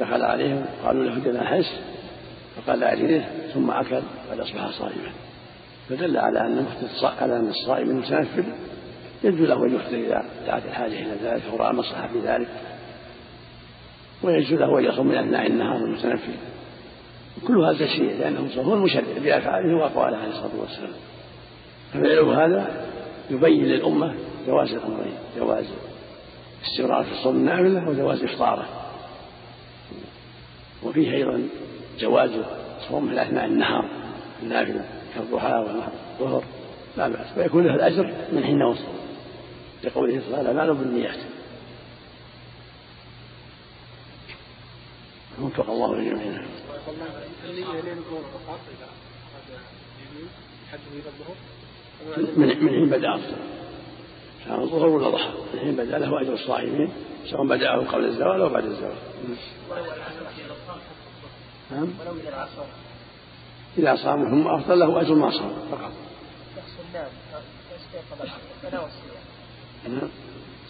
[0.00, 1.80] دخل عليهم قالوا له دنا حس
[2.56, 5.12] فقال أعجله ثم أكل قد أصبح صائما.
[5.88, 6.66] فدل على أن
[7.02, 8.44] على أن الصائم المتنفل
[9.24, 12.48] يجوز له أن يفطر إذا دعت الحاجة إلى ذلك أو رأى مصلحة في ذلك
[14.22, 16.34] ويجوز له أن يصوم من أثناء النهار المتنفل.
[17.46, 20.92] كل هذا شيء لأنه هو المشرع بأفعاله وأقواله عليه الصلاة والسلام.
[21.92, 22.86] ففعله هذا
[23.30, 24.14] يبين للأمة
[24.46, 25.64] جواز الأمرين جواز
[26.64, 28.87] استمرار في الصوم النافلة وجواز إفطاره.
[30.82, 31.48] وفيه أيضا
[31.98, 32.30] جواز
[32.80, 33.88] الصوم في أثناء النهار
[34.42, 36.44] النافلة كالضحى والظهر
[36.96, 37.26] لا بأس.
[37.38, 38.84] ويكون له الأجر من حين وصل
[39.84, 41.18] لقوله صلى الله عليه وسلم بالنيات
[45.42, 46.46] وفق الله لجميعنا
[52.36, 53.20] من من حين بدأ
[54.46, 56.92] سواء الظهر ولا ضحى؟ من حين بدأ له أجر الصائمين
[57.30, 58.96] سواء بدأه قبل الزوال أو بعد الزوال.
[61.70, 61.88] نعم.
[63.78, 65.92] إذا صام ثم أفضل له أجر ما صام فقط.
[66.56, 67.06] شخص نام
[67.76, 68.30] استيقظ
[68.62, 70.08] تناول الصيام نعم.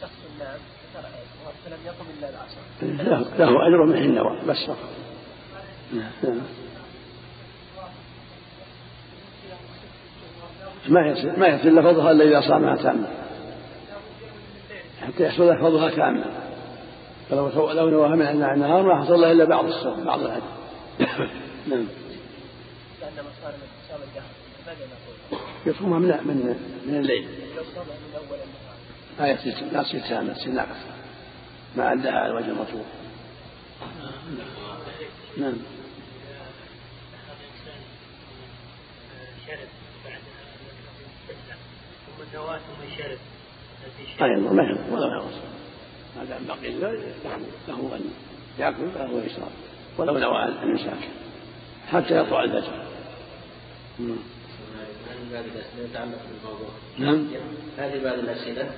[0.00, 0.58] شخص نام
[1.64, 3.36] فلم يقم إلا العصر.
[3.38, 4.88] له أجر من حين نوى بس فقط.
[5.92, 6.40] نعم.
[10.88, 13.08] ما يصير ما يصير له فضلها إلا إذا صامها تامه
[15.00, 16.24] حتى يحصل له فضلها تامه
[17.30, 20.20] فلو لو نواها من النهار ما حصل له إلا بعض الصوم بعض
[21.20, 21.34] الاجر
[21.66, 21.86] نعم
[25.66, 27.28] يصومها من من من الليل.
[29.18, 30.94] ما يصير لا تصير تامه تصير ناقصه
[31.76, 32.84] ما أداها على الوجه المطلوب.
[35.36, 35.54] نعم.
[42.28, 43.18] النواة ثم شرب
[44.20, 45.30] ما يضر ما يضر ولا يضر
[46.16, 48.10] ما دام بقي له أن
[48.58, 49.52] يأكل فهو يشرب.
[49.98, 51.08] ولو نوى الإمساك
[51.88, 52.72] حتى يطلع الفجر
[56.98, 57.26] نعم.
[57.78, 58.70] هذه بعض الأسئلة.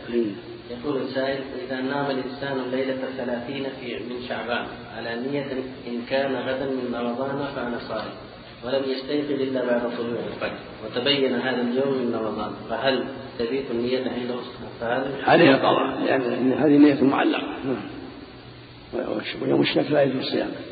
[0.71, 5.53] يقول السائل إذا نام الإنسان الليلة الثلاثين في من شعبان على نية
[5.89, 8.11] إن كان غدا من رمضان فأنا صائم
[8.65, 13.05] ولم يستيقظ إلا بعد طلوع الفجر وتبين هذا اليوم من رمضان فهل
[13.39, 14.35] تبيت النية عنده
[14.81, 17.47] فهل عليه قضاء لأن هذه نية معلقة.
[17.65, 17.83] نعم.
[19.43, 20.70] ويوم الشك لا يجوز صيامه.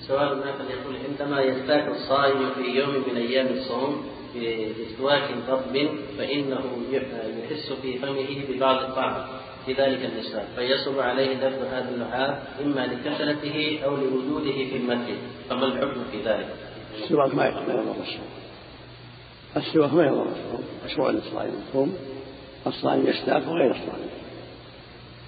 [0.00, 7.72] سؤال آخر يقول عندما يستاك الصائم في يوم من أيام الصوم باستواك رطب فإنه يحس
[7.82, 9.26] في فمه ببعض الطعم
[9.66, 15.18] في ذلك الإسلام فيصب عليه دفع هذا اللعاب إما لكثرته أو لوجوده في المسجد
[15.50, 16.48] فما الحكم في ذلك؟
[17.02, 18.26] السواك ما يضر الصوم
[19.56, 21.96] السواك ما يضر الصوم مشروع للصائم الصوم
[22.66, 24.21] الصائم يستاك وغير الصائم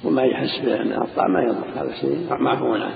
[0.05, 2.27] وما يحس به من الطعم ما يضر هذا شيء.
[2.31, 2.91] معفو عنه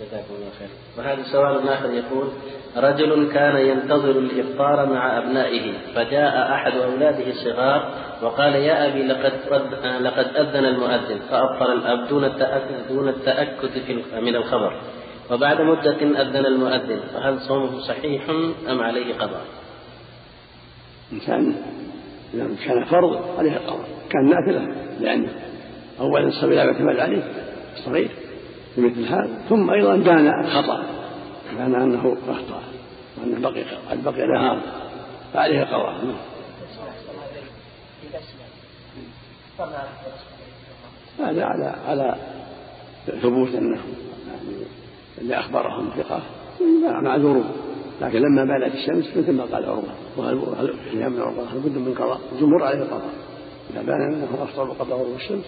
[0.00, 0.68] جزاكم الله خير.
[0.98, 2.28] وهذا سؤال آخر يقول
[2.76, 9.32] رجل كان ينتظر الإفطار مع أبنائه فجاء أحد أولاده الصغار وقال يا أبي لقد
[10.00, 11.18] لقد أذن المؤذن.
[11.30, 13.70] فأفطر الأب دون التأكد دون التأكد
[14.22, 14.80] من الخبر.
[15.30, 18.30] وبعد مدة أذن المؤذن فهل صومه صحيح
[18.68, 19.44] أم عليه قضاء؟
[21.12, 21.54] إن كان
[22.34, 25.28] إذا كان فرض عليه القضاء كان نافلة لأنه
[26.00, 27.22] أولا الصبي لا يعتمد عليه
[27.84, 28.10] صغير
[28.74, 29.42] في مثل هذا.
[29.48, 30.84] ثم أيضا كان خطأ
[31.58, 32.62] كان أنه أخطأ
[33.18, 34.60] وأنه بقي قد بقي نهار
[35.32, 35.94] فعليه قضاء
[41.18, 42.16] هذا على على
[43.22, 43.80] ثبوت أنه
[44.26, 44.66] يعني
[45.18, 46.22] اللي أخبرهم ثقة
[47.00, 47.50] معذورون.
[48.00, 49.84] لكن لما بانت الشمس مثل ما قال عروه
[50.16, 53.14] وهل من عروه هل بد من قضاء؟ الجمهور عليه القضاء
[53.70, 55.44] إذا بان أنه أفطر قبل غروب الشمس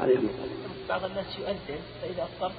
[0.00, 2.52] عليهم القضاء بعض الناس يؤذن فإذا أفطر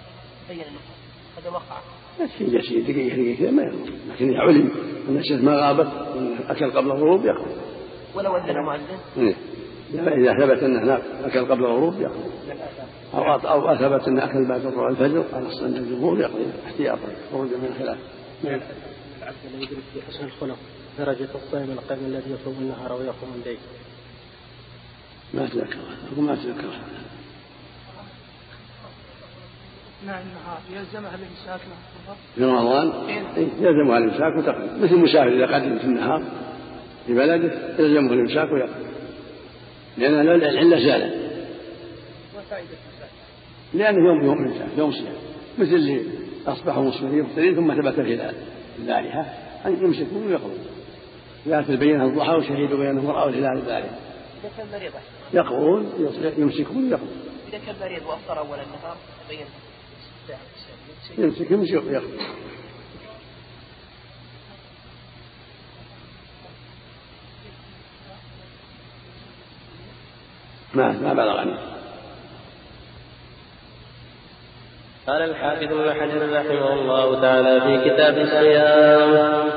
[0.50, 0.98] بين النفطر
[1.38, 1.80] هذا وقع.
[2.20, 3.92] يكفي يسير دقيقة دقيقة ما يضر.
[4.10, 4.72] لكن إذا علم
[5.10, 5.88] أن الشمس ما غابت
[6.50, 7.52] أكل قبل الغروب يأكل
[8.16, 9.36] ولو أذن مؤذن؟ إيه.
[9.94, 12.14] إذا ثبت أنه أكل قبل الغروب يأكل
[13.14, 17.08] أو أو ثبت أنه أكل بعد طلوع الفجر على عند الجمهور يقضي احتياطا.
[17.32, 17.98] خروجا من الخلاف.
[18.44, 18.60] نعم.
[19.54, 20.58] لا يدرك بحسن الخلق.
[21.00, 23.58] درجة الصائم القائم الذي يصوم النهار ويقوم الليل.
[25.34, 25.50] ما
[26.14, 26.70] أقول ما أتذكر
[30.02, 32.92] اثناء النهار يلزمها الإمساك مع في رمضان؟
[33.38, 36.24] إيه، يلزمها الإمساك وتقضي مثل المسافر إذا قدم في النهار
[37.08, 38.88] في بلده يلزمه الإمساك ويقضي
[39.98, 41.14] لأن العلة زالت.
[42.38, 43.10] وفائدة الزكاة.
[43.74, 45.14] لأنه يوم يوم إمساك يوم صيام
[45.58, 46.02] مثل اللي
[46.48, 48.36] أصبحوا مسلمين مفطرين ثم ثبت الهلال
[48.80, 49.26] البارحة.
[49.66, 50.58] أن يمسكوا ويقضوا
[51.46, 53.96] لا تبين الضحى وشهدوا بينهم رأوا الهلال البارحة
[54.44, 54.92] إذا كان مريض.
[55.34, 57.10] يقضون يمسكون ويقضون.
[57.50, 59.46] إذا كان مريض وأفطر أول النهار تبين
[61.18, 62.18] يمسك يمسك ويقضي
[70.74, 71.58] ما ما بلغني
[75.08, 79.48] قال الحافظ ابن حجر رحمه الله تعالى في كتاب الصيام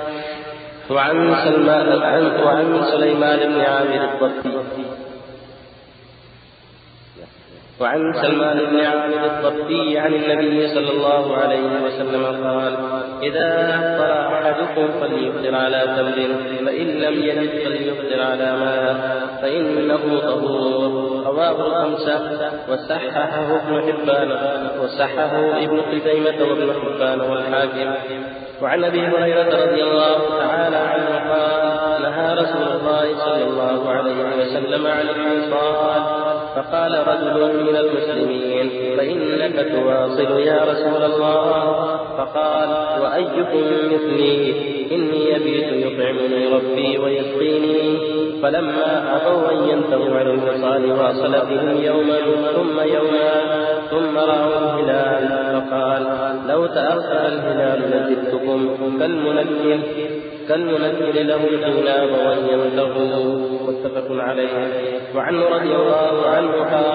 [0.91, 5.10] وعن سلمان عن سليمان بن عامر الضبي.
[7.81, 12.77] وعن سلمان بن عامر الضبي عن النبي صلى الله عليه وسلم قال
[13.23, 21.25] إذا أفطر أحدكم فليفطر على تمر فإن لم يجد فليفطر على ماء فإنه طهور.
[21.27, 22.51] رواه الخمسة.
[22.69, 24.31] وصححه ابن حبان
[24.83, 27.95] وصححه ابن خزيمة وابن حبان والحاكم.
[28.63, 34.87] وعن أبي هريرة رضي الله تعالى عنه قال نهى رسول الله صلى الله عليه وسلم
[34.87, 41.97] عن الحصاد فقال رجل من المسلمين فإنك تواصل يا رسول الله.
[42.19, 42.69] فقال
[43.03, 44.55] وأيكم مثلي؟
[44.93, 47.99] إني يبيت يطعمني ربي ويسقيني.
[48.43, 52.19] فلما أبوا أن ينتهوا عن الوصال واصل بهم يوما
[52.55, 53.31] ثم يوما
[53.91, 55.41] ثم رأوا الهلال.
[55.55, 56.07] فقال
[56.49, 58.61] لو تأخر الهلال لزدتكم
[58.99, 59.79] كالمنكر
[60.51, 64.55] كالمنكر له الجناب وان ينتهوا متفق عليه.
[65.15, 66.87] وعنه رضي الله عنه قال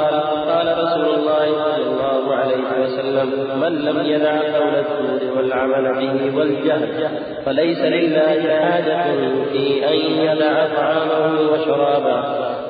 [0.52, 3.28] قال رسول الله صلى الله عليه وسلم
[3.62, 7.10] من لم يدع قول الزور والعمل به والجهل
[7.46, 9.04] فليس لله حاجة
[9.52, 12.18] في أن يدع طعامه وشرابه.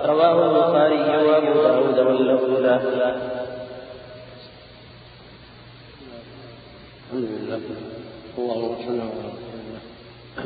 [0.06, 2.50] رواه البخاري وأبو داود واللفظ.
[2.60, 2.82] له
[7.06, 7.60] الحمد لله.
[8.38, 9.55] اللهم صل على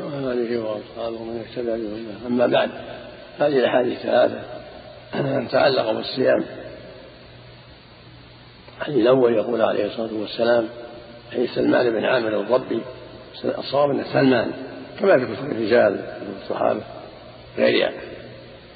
[0.08, 2.26] آله وأصحابه ومن اهتدى بهداه.
[2.26, 2.70] أما بعد
[3.38, 4.42] هذه الأحاديث الثلاثه
[5.48, 6.44] تتعلق بالصيام.
[8.78, 10.68] الحديث الأول يقول عليه الصلاة والسلام
[11.32, 12.80] حديث سلمان بن عامر الضبي
[13.44, 14.52] الصواب انه سلمان
[15.00, 16.80] كما في كتب الرجال كتب الصحابة
[17.58, 17.92] غيرها.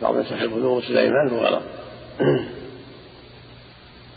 [0.02, 1.62] بعض صحيح البلوغ سليمان وغيره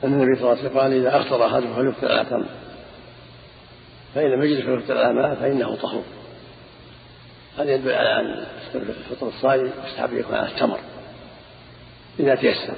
[0.04, 2.46] أن النبي صلى الله عليه وسلم قال إذا أفطر أحدكم فليفطر على تمر
[4.16, 6.04] فإن لم يجد فليفطر على ماء فإنه طهور.
[7.58, 8.46] هذا يدل على أن
[9.10, 10.80] فطر الصائم يستحب يكون على التمر
[12.20, 12.74] إذا تيسر.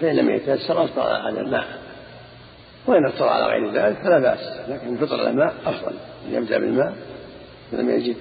[0.00, 1.66] فإن لم يتيسر أفطر على الماء.
[2.86, 5.94] وإن أفطر على غير ذلك فلا بأس لكن الفطر على الماء أفضل.
[6.26, 6.94] أن يبدأ بالماء
[7.72, 8.16] لم يجد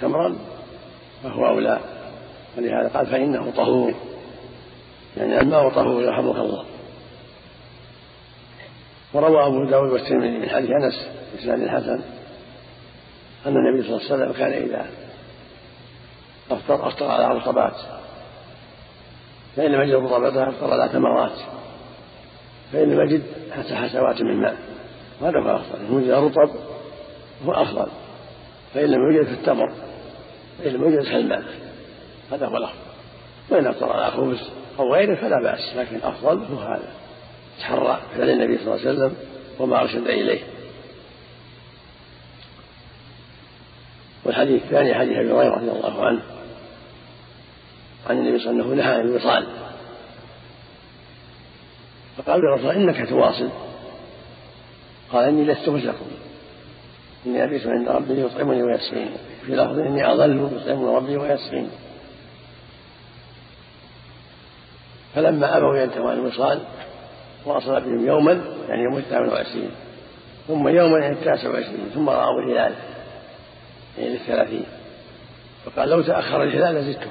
[0.00, 0.36] تمرا
[1.22, 1.80] فهو أولى.
[2.58, 3.94] ولهذا قال فإنه طهور.
[5.16, 6.64] يعني الماء طهور يرحمك الله.
[9.14, 12.00] وروى أبو داود والترمذي من حديث أنس بإسناد الحسن
[13.46, 14.86] أن النبي صلى الله عليه وسلم كان إذا
[16.50, 17.76] أفطر أفطر على رطبات
[19.56, 21.38] فإن لم يجد رطباتها أفطر على تمرات
[22.72, 23.22] فإن لم يجد
[23.56, 24.56] حتى حسوات من ماء
[25.22, 26.50] هذا هو أفضل إن وجد رطب
[27.46, 27.86] هو أفضل
[28.74, 29.72] فإن لم يوجد في التمر
[30.58, 31.44] فإن لم يوجد في الماء
[32.32, 32.76] هذا هو الأفضل
[33.50, 36.88] وإن أفطر على خبز أو غيره فلا بأس لكن أفضل هو هذا
[37.58, 39.14] تحرى فعل النبي صلى الله عليه وسلم
[39.58, 40.40] وما أرشد إليه.
[44.36, 46.22] والحديث الثاني حديث أبي هريرة رضي الله عنه
[48.06, 49.46] عن النبي صلى الله عليه وسلم نهى عن الوصال.
[52.16, 53.50] فقال للرسول إنك تواصل.
[55.12, 56.06] قال إني لست مثلكم
[57.26, 59.10] إني ابيت عند ربي يطعمني ويسقيني.
[59.46, 61.68] في لفظ إني اظل يطعمني ربي ويسقيني.
[65.14, 66.60] فلما أبوا ينتهوا عن الوصال
[67.44, 69.70] واصل بهم يوما يعني يوم الثامن والعشرين.
[70.48, 72.74] ثم يوما يعني التاسع والعشرين ثم رأوا الهلال.
[73.98, 74.66] يعني للثلاثين.
[75.64, 77.10] فقال لو تأخر الهلال لزدته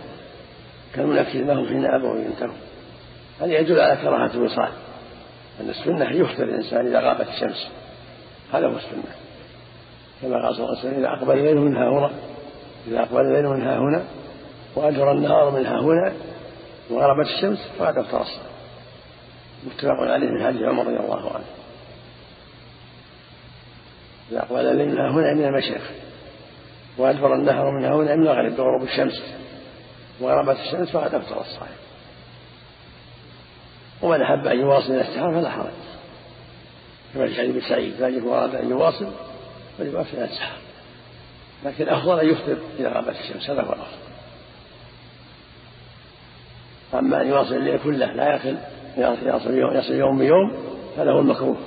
[0.95, 2.53] كالمنكر لهم حين أبوا ينتهوا
[3.41, 4.69] هذا يدل على كراهة الوصال
[5.61, 7.67] أن السنة يخطر الإنسان إذا غابت الشمس.
[8.53, 9.15] هذا هو السنة.
[10.21, 12.11] كما قال صلى الله عليه وسلم إذا أقبل الليل من ها هنا
[12.87, 14.03] إذا أقبل الليل من ها هنا
[14.75, 16.13] وأجرى النهار من ها هنا
[16.89, 18.49] وغربت الشمس فقد أفطر الصلاة.
[19.63, 21.45] متفق عليه من حديث عمر رضي الله عنه.
[24.31, 25.81] إذا أقبل الليل من ها هنا من المشرق.
[26.97, 29.23] وأدبر النهر من هنا من المغرب بغروب الشمس.
[30.21, 31.75] وغربت الشمس فقد أفطر الصائم
[34.01, 35.71] ومن أحب أن يواصل إلى السحر فلا حرج.
[37.13, 39.07] كما في حديث سعيد فإن أراد أن يواصل
[39.77, 40.57] فليواصل إلى السحر
[41.65, 43.97] لكن الأفضل أن يفطر إذا غابت الشمس هذا هو الأفضل.
[46.93, 48.57] أما أن يواصل الليل كله لا يخل
[48.97, 50.51] يصل يوم, يصل يوم بيوم
[50.97, 51.57] هذا هو المكروه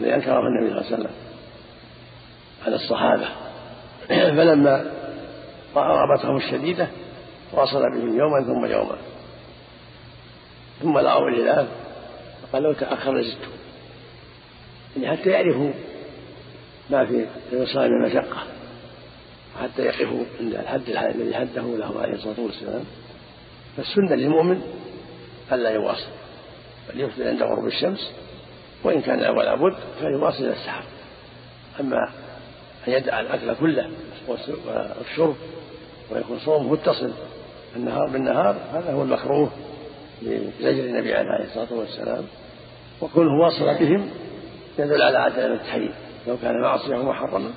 [0.00, 1.10] الذي أنكره النبي صلى الله عليه وسلم.
[2.66, 3.28] على الصحابة.
[4.36, 4.92] فلما
[5.76, 6.88] رأى رغبتهم الشديدة
[7.52, 8.96] واصل بهم يوما ثم يوما.
[10.82, 11.66] ثم رأوا الهلال
[12.42, 13.38] فقال لو تأخر لزدت
[14.96, 15.70] يعني حتى يعرفوا
[16.90, 18.42] ما في الوصال من المشقة
[19.62, 22.84] حتى يقفوا عند الحد الذي حده له عليه الصلاة والسلام.
[23.76, 24.62] فالسنة للمؤمن
[25.52, 26.10] ألا يواصل.
[26.88, 28.12] بل يفطر عند غروب الشمس
[28.84, 30.84] وإن كان ولا بد فيواصل إلى السحر.
[31.80, 32.12] أما
[32.88, 33.90] أن يدع الأكل كله
[34.28, 35.36] والشرب
[36.10, 37.12] ويكون صومه متصل
[37.76, 39.50] النهار بالنهار هذا هو المكروه
[40.22, 42.24] لزجر النبي عليه الصلاة والسلام.
[43.00, 44.10] وكونه واصل بهم
[44.78, 45.94] يدل على عدم التحريم.
[46.26, 47.50] لو كان معصية محرما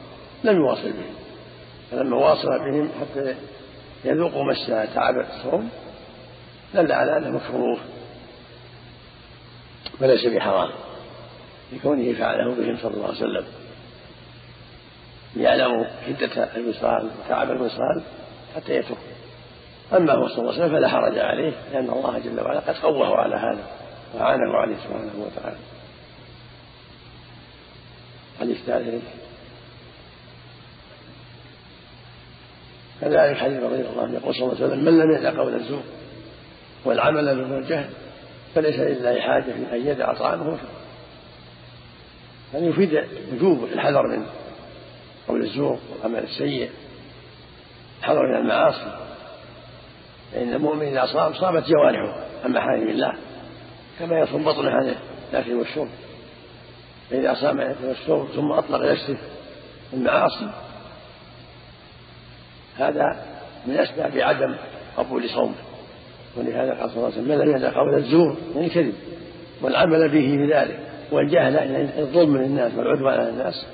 [0.43, 1.15] لم يواصل بهم.
[1.91, 3.35] فلما واصل بهم حتى
[4.05, 5.69] يذوقوا مس تعب الصوم
[6.73, 7.79] دل على أنه مكروه.
[10.01, 10.69] وليس بحرام.
[11.73, 13.45] لكونه فعله بهم صلى الله عليه وسلم.
[15.36, 18.04] ليعلموا شدة الوصال وتعب الوصال
[18.56, 18.98] حتى يترك
[19.93, 23.17] أما هو صلى الله عليه وسلم فلا حرج عليه لأن الله جل وعلا قد قوه
[23.17, 23.63] على هذا
[24.15, 25.58] وعانه عليه سبحانه وتعالى.
[28.39, 28.65] حديث
[33.02, 35.84] كذلك حديث رضي الله عنه يقول صلى الله عليه وسلم من لم يدع قول الزور
[36.86, 37.89] والعمل به والجهل
[38.56, 40.69] فليس لله حاجة أن يدع طعامه وشربه
[42.54, 44.26] يفيد وجوب الحذر من
[45.27, 46.69] قول الزور والعمل السيء
[47.99, 48.97] الحذر من المعاصي.
[50.31, 53.13] فإن المؤمن إذا صام صامت جوارحه عن محارم الله
[53.99, 54.95] كما يصوم بطنه عن
[55.33, 55.89] الأكل والشرب.
[57.09, 59.17] فإذا صام الأكل والشرب ثم أطلق نفسه
[59.93, 60.49] المعاصي
[62.77, 63.25] هذا
[63.67, 64.55] من أسباب عدم
[64.97, 65.55] قبول صومه.
[66.38, 68.93] ولهذا قال صلى الله عليه وسلم من لم يدع قول الزور يعني كذب
[69.61, 70.79] والعمل به بذلك
[71.11, 73.65] والجهل يعني الظلم من الناس والعدوان على الناس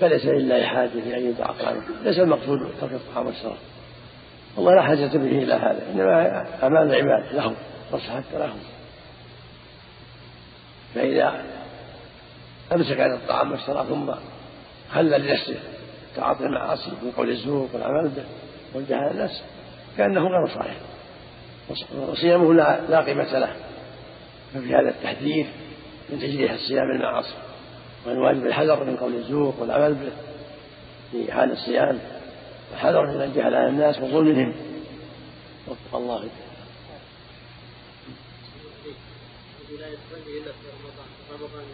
[0.00, 3.56] فليس لله حاجة في أن يدع طعامه ليس المقصود ترك الطعام والشراب.
[4.58, 7.54] الله لا حاجة به إلى هذا إنما أمان العباد لهم
[7.92, 8.58] مصلحة لهم.
[10.94, 11.44] فإذا
[12.72, 14.14] أمسك عن الطعام والشراب ثم
[14.92, 15.56] خلى لنفسه
[16.16, 18.24] تعاطي المعاصي من قول الزور والعمل به
[18.74, 19.42] والجهل الناس
[19.96, 20.76] كأنه غير صالح.
[22.08, 23.54] وصيامه لا, لا قيمة له.
[24.54, 25.46] ففي هذا التحذير
[26.10, 27.34] من تجريح الصيام المعاصي
[28.06, 30.12] وأن واجب الحذر من قول الزور والعمل به
[31.12, 31.98] في حال الصيام
[32.74, 34.52] الحذر من الجهل على الناس وظلمهم.
[35.68, 36.28] وفق الله
[39.78, 41.64] لا يصلي الا في رمضان رمضان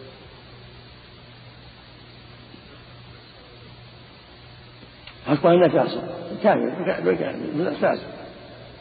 [5.25, 6.03] حقا انك فاسق
[6.43, 7.01] كامل.
[7.05, 8.07] بالكامل فاسق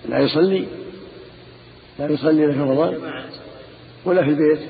[0.08, 0.66] لا يصلي.
[1.98, 3.22] لا يصلي في رمضان.
[4.04, 4.60] ولا في البيت.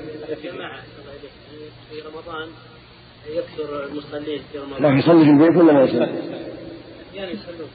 [1.91, 2.49] في رمضان
[3.29, 4.83] يكثر المصلين في رمضان.
[4.83, 5.99] لا يصلي في البيت ولا ما يصلي؟
[7.15, 7.69] يعني يصلون.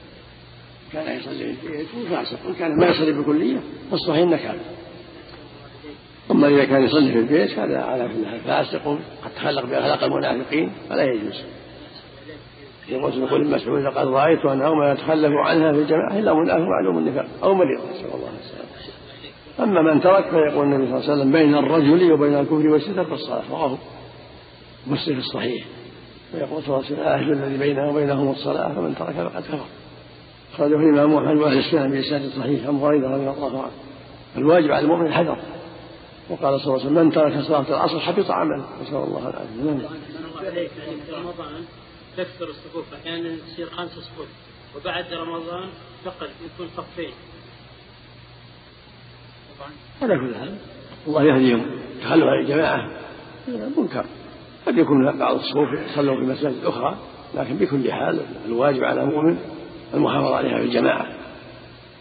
[0.93, 3.59] كان يصلي في البيت هو فاسق وان كان ما يصلي بكلية
[3.91, 4.57] فالصحيح إنه كان.
[6.31, 11.03] أما إذا كان يصلي في البيت هذا على حال فاسق قد تخلق بأخلاق المنافقين فلا
[11.03, 11.43] يجوز.
[12.89, 17.27] يقول يقول ابن مسعود لقد رأيت انهم يتخلف عنها في الجماعة إلا منافق معلوم النفاق
[17.43, 18.67] أو مريض نسأل الله السلامة.
[19.59, 23.13] أما من ترك فيقول النبي صلى الله عليه وسلم بين الرجل وبين الكفر والستر في
[23.13, 23.77] الصلاه رواه
[24.87, 25.65] مسلم الصحيح.
[26.33, 29.65] ويقول صلى الله عليه وسلم أهل الذي بينه وبينهم الصلاة فمن ترك فقد كفر.
[30.53, 33.71] أخرجه الإمام محمد وأهل السنة بإسناد صحيح عن بريدة رضي الله عنه.
[34.37, 35.37] الواجب على المؤمن الحذر.
[36.29, 38.65] وقال صلى الله عليه وسلم من ترك صلاة العصر حبط عمله.
[38.81, 39.63] نسأل الله العافية.
[39.63, 39.79] نعم.
[41.05, 41.65] في رمضان
[42.17, 44.27] تكثر الصفوف أحيانا تصير خمس صفوف
[44.75, 45.69] وبعد رمضان
[46.05, 47.11] تقل يكون صفين
[50.01, 50.55] على كل حال
[51.07, 51.65] الله يهديهم.
[52.01, 52.91] تخلوا عن الجماعة.
[53.77, 54.05] منكر.
[54.67, 56.97] قد يكون بعض الصفوف يصلون في مساجد أخرى
[57.35, 59.37] لكن بكل حال الواجب على المؤمن
[59.93, 61.07] المحافظة عليها في الجماعة.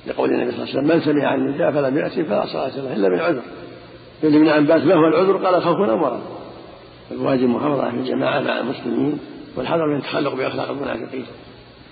[0.07, 2.97] لقول النبي صلى الله عليه وسلم من سمع عن النداء فلم يأتي فلا صلاة له
[2.97, 3.43] إلا من عذر.
[4.23, 6.23] يقول ابن عباس ما هو العذر؟ قال خوف أو مرض
[7.11, 9.19] الواجب المحافظة على الجماعة مع المسلمين
[9.57, 11.27] والحذر من التخلق بأخلاق المنافقين.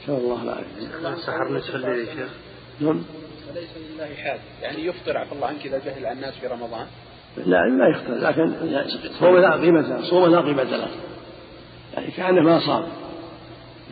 [0.03, 1.13] نسأل الله العافية.
[1.13, 2.31] السحر نصف الليل يا شيخ.
[2.81, 3.03] نعم.
[3.51, 4.41] وليس لله حاجة.
[4.63, 6.87] يعني يفطر عفى الله عنك إذا جهل الناس في رمضان.
[7.37, 8.55] لا لا يختار لكن
[9.21, 10.89] صوم لا قيمة له صوم لا قيمة له.
[11.95, 12.89] يعني كأنه ما صام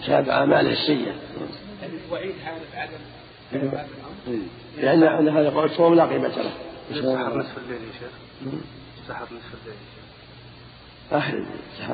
[0.02, 1.14] بسبب أعماله السيئة.
[1.82, 2.92] يعني وعيد هذا بعدم
[3.52, 3.72] أيوة.
[3.72, 3.86] هذا
[4.26, 4.42] الامر
[4.76, 6.50] لأن أن هذا قول الصوم لا قيمة له.
[6.90, 8.10] يستحب نصف الليل يا شيخ.
[9.02, 10.04] يستحب نصف الليل يا شيخ.
[11.12, 11.46] آخر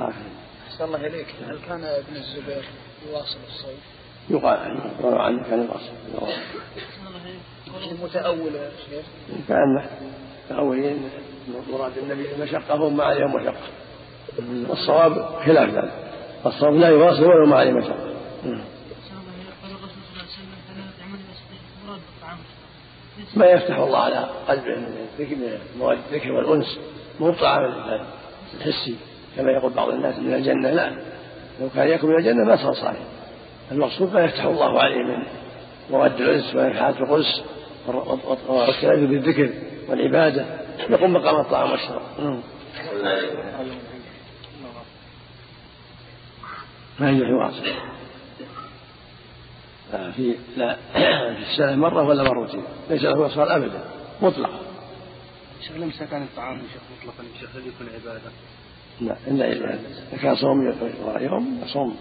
[0.08, 0.22] آخر
[0.68, 1.34] أحسن الله إليك.
[1.48, 2.64] هل كان ابن الزبير
[3.10, 3.78] يواصل الصوم؟
[4.30, 4.58] يقال
[5.18, 5.92] عنه كان الأصل
[8.02, 9.04] متأول يا شيخ.
[9.48, 9.86] كان
[10.50, 11.10] الأولين
[11.72, 13.60] مراد النبي المشقة هم ما عليهم مشقة.
[14.68, 15.12] والصواب
[15.46, 15.92] خلاف ذلك.
[16.46, 18.14] الصواب لا يواصل ولو ما عليه مشقة.
[23.36, 26.78] ما يفتح الله على قلبه من الذكر والأنس.
[27.20, 27.74] مو طعام
[28.54, 28.96] الحسي
[29.36, 30.70] كما يقول بعض الناس من الجنة.
[30.70, 30.90] لا
[31.60, 32.98] لو كان يأكل من الجنة ما صار صالح.
[33.72, 35.22] المقصود ما يفتح الله عليه من
[35.90, 37.42] مواد الأنس ونفحات القدس
[38.48, 39.50] والكلام بالذكر.
[39.88, 40.46] والعبادة.
[40.90, 42.02] يقوم مقام الطعام والشراب.
[42.18, 42.40] نعم.
[47.00, 47.62] ما يجوز يواصل
[49.92, 50.76] لا في لا
[51.34, 53.84] في السنة مرة ولا مرتين ليس له وصال أبدا.
[54.22, 54.58] مطلقا
[55.62, 58.30] شيخ لمسة كان الطعام يا شيخ مطلقا يا شيخ هل يكون عبادة؟
[59.00, 59.78] لا إلا إذا
[60.22, 60.74] كان صوم
[61.04, 61.96] وراء يوم يصوم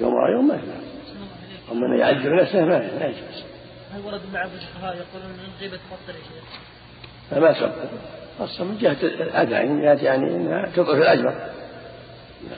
[0.00, 0.82] يوم وراء يوم ما يفعل
[1.72, 3.44] أما أن يعذب نفسه ما لا يجوز.
[3.92, 6.60] هل ورد مع بعض الفقهاء يقولون إن الغيبه تفطر يا شيخ؟
[7.30, 7.88] فما تفضل
[8.38, 11.24] خاصة من جهة الأداء يعني يعني أنها تضعف الأجر.
[11.24, 12.56] لا.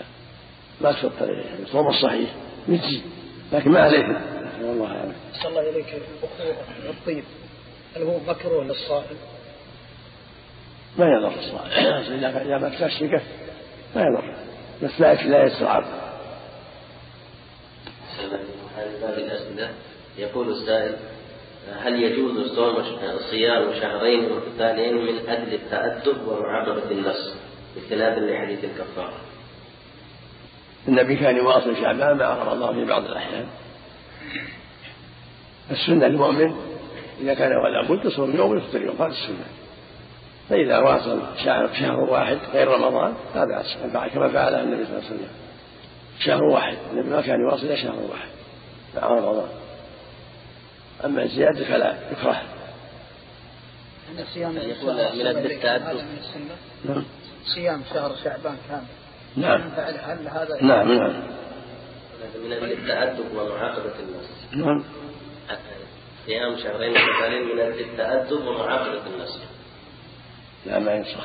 [0.81, 2.31] ما تفضل الصوم الصحيح
[2.69, 3.01] يجزي
[3.53, 4.21] لكن ما عليه
[4.63, 6.03] والله أعلم أحسن الله إليك.
[6.89, 7.25] الطيب
[7.97, 9.17] هل هو مكروه للصائم؟
[10.99, 12.15] ما يضر الصائم.
[12.47, 13.23] إذا ما تشركه
[13.97, 14.35] ما يضر.
[14.83, 15.85] بس لا لا يستعار
[18.77, 19.71] هذه باب الأسئلة
[20.19, 20.97] يقول السائل
[21.83, 22.85] هل يجوز صوم
[23.31, 27.35] صيام شهرين متتاليين من أجل التأدب ومعاقبة النفس
[27.79, 29.13] استنادا لحديث الكفارة؟
[30.89, 33.47] النبي كان يواصل شعبان مع رمضان في بعض الأحيان.
[35.71, 36.57] السنة للمؤمن
[37.21, 39.47] إذا كان ولا بد يصوم يوم ويفطر يوم هذا السنة.
[40.49, 43.77] فإذا واصل شهر, شهر واحد غير رمضان لا بأس
[44.15, 45.29] كما فعل النبي صلى الله عليه وسلم.
[46.19, 48.29] شهر واحد النبي ما كان يواصل إلا شهر واحد
[48.97, 49.49] مع رمضان.
[51.05, 52.43] أما الزيادة فلا يكره.
[54.11, 54.97] أن صيام يقول
[55.63, 57.05] شهر من السنة؟ نعم.
[57.55, 58.87] صيام شهر شعبان كامل.
[59.37, 59.61] نعم.
[59.77, 61.23] هل هل هذا نعم نعم.
[62.45, 64.85] من التأدب ومعاقبة النفس نعم.
[66.27, 69.41] صيام شهرين متتاليين من التأدب ومعاقبة النفس
[70.67, 71.25] لا ما ينصح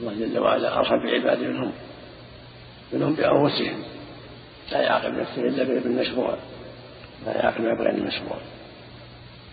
[0.00, 1.72] الله جل وعلا أرحم بعباده منهم.
[2.92, 3.82] منهم بأنفسهم.
[4.72, 6.38] لا يعاقب نفسه إلا بالمشروع.
[7.26, 8.36] لا يعاقب بغير المشروع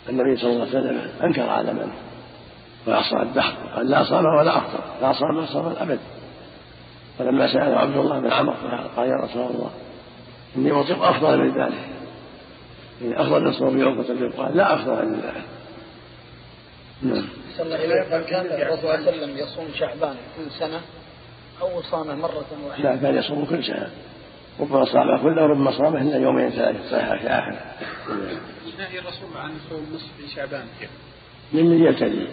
[0.10, 1.92] النبي صلى الله عليه وسلم أنكر على من
[2.88, 6.00] وعصى الدهر قال لا صام ولا أفطر لا صام صام الأبد.
[7.20, 8.54] فلما سأله عبد الله بن عمر
[8.96, 9.72] قال يا رسول الله
[10.56, 11.80] إني أطيق أفضل من ذلك.
[13.02, 15.44] إن أفضل من صوم يوم فتبين قال لا أفضل من ذلك.
[17.02, 17.26] نعم.
[18.22, 20.82] كان الرسول صلى الله عليه وسلم يصوم شعبان كل سنة
[21.62, 23.90] أو صامه مرة واحدة؟ لا كان يصوم كل سنة.
[24.60, 27.56] ربما صامه كله وربما صامه إلا يومين ثلاثة صحيح في آخر.
[28.80, 30.66] نهي الرسول عن صوم نصف شعبان.
[30.80, 30.90] كيف؟
[31.54, 32.28] ممن يبتدي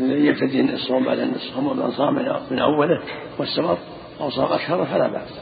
[0.00, 2.14] ممن يبتدي الصوم بعد النصف؟ هم من صام
[2.50, 3.02] من أوله
[3.38, 3.78] واستمر
[4.20, 5.40] أو صام أكثر فلا بأس.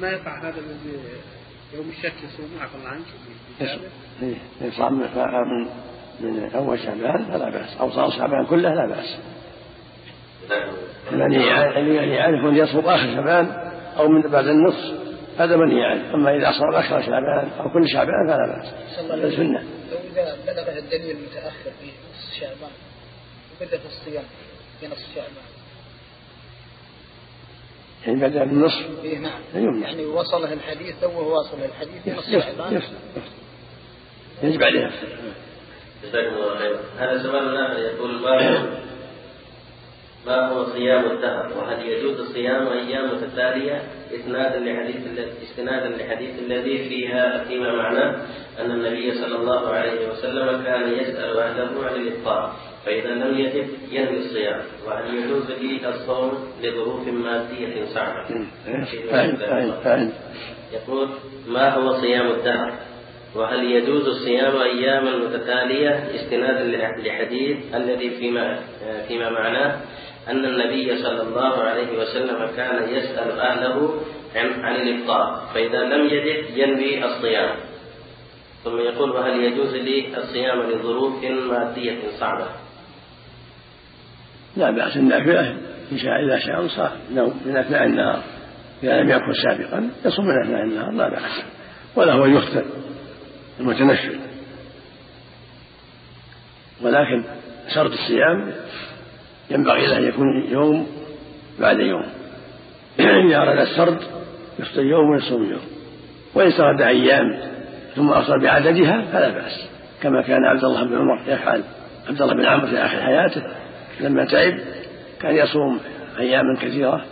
[0.00, 0.98] ما يقع هذا الذي
[1.74, 3.04] يوم الشك يصوم؟ عفى الله عنك؟
[4.22, 5.68] إيه، إن صام من
[6.20, 7.76] من أول شعبان فلا بأس.
[7.80, 9.18] أو صام شعبان كله لا بأس.
[11.12, 16.14] المنهي عنه المنهي عنه من يصوم آخر شعبان أو من بعد النصف هذا منهي عنه.
[16.14, 18.74] أما إذا صام أكثر شعبان أو كل شعبان فلا بأس.
[19.10, 19.60] هذا سنة.
[19.90, 22.70] لو إذا بلغه الدليل متأخر في نصف شعبان
[23.60, 24.24] وبدأ في الصيام
[24.80, 25.44] في نصف شعبان.
[28.06, 29.40] يعني بدأ بالنصف إيه نعم.
[29.54, 29.88] يمنع.
[29.88, 32.82] يعني وصله الحديث تو واصل الحديث في نصف شعبان.
[34.42, 34.90] يجب عليه.
[36.04, 38.22] جزاكم الله خيرا هذا سؤال آخر يقول
[40.26, 43.82] ما هو صيام الدهر؟ وهل يجوز الصيام أيام متتالية
[44.14, 44.96] إسنادا لحديث
[45.42, 48.16] استنادا لحديث الذي فيها فيما معناه
[48.60, 52.52] أن النبي صلى الله عليه وسلم كان يسأل أهله عن الإفطار
[52.86, 58.24] فإذا لم يجد ينوي الصيام وهل يجوز لي الصوم لظروف مادية صعبة؟
[60.72, 61.08] يقول
[61.48, 62.74] ما هو صيام الدهر؟
[63.36, 68.60] وهل يجوز الصيام أياما متتالية استنادا لحديث الذي فيما
[69.08, 69.80] فيما معناه؟
[70.28, 74.00] أن النبي صلى الله عليه وسلم كان يسأل أهله
[74.36, 77.56] عن, الإفطار فإذا لم يجد ينوي الصيام.
[78.64, 82.46] ثم يقول وهل يجوز لي الصيام لظروف مادية صعبة؟
[84.56, 85.50] لا بأس النافلة
[85.92, 86.96] إن شاء إذا شاء صار.
[87.14, 88.22] نوم من أثناء النهار
[88.82, 91.44] إذا لم يكن سابقا يصوم من أثناء النهار لا بأس.
[91.96, 92.64] ولا هو يختر
[93.60, 94.18] المتنفل.
[96.82, 97.24] ولكن
[97.74, 98.52] شرط الصيام
[99.52, 100.86] ينبغي له أن يكون يوم
[101.60, 102.06] بعد يوم.
[103.00, 103.98] إذا أراد السرد
[104.58, 105.62] يفطر يوم ويصوم يوم.
[106.34, 107.40] وإن سرد أيام
[107.96, 109.68] ثم أصل بعددها فلا بأس.
[110.02, 111.64] كما كان عبد الله بن عمر يفعل.
[112.08, 113.42] عبد الله بن عمرو في آخر حياته
[114.00, 114.58] لما تعب
[115.20, 115.80] كان يصوم
[116.18, 117.04] أياما كثيرة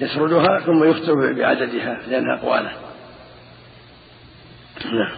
[0.00, 2.72] يسردها ثم يفطر بعددها لأنها قوالة
[4.84, 5.16] نعم؟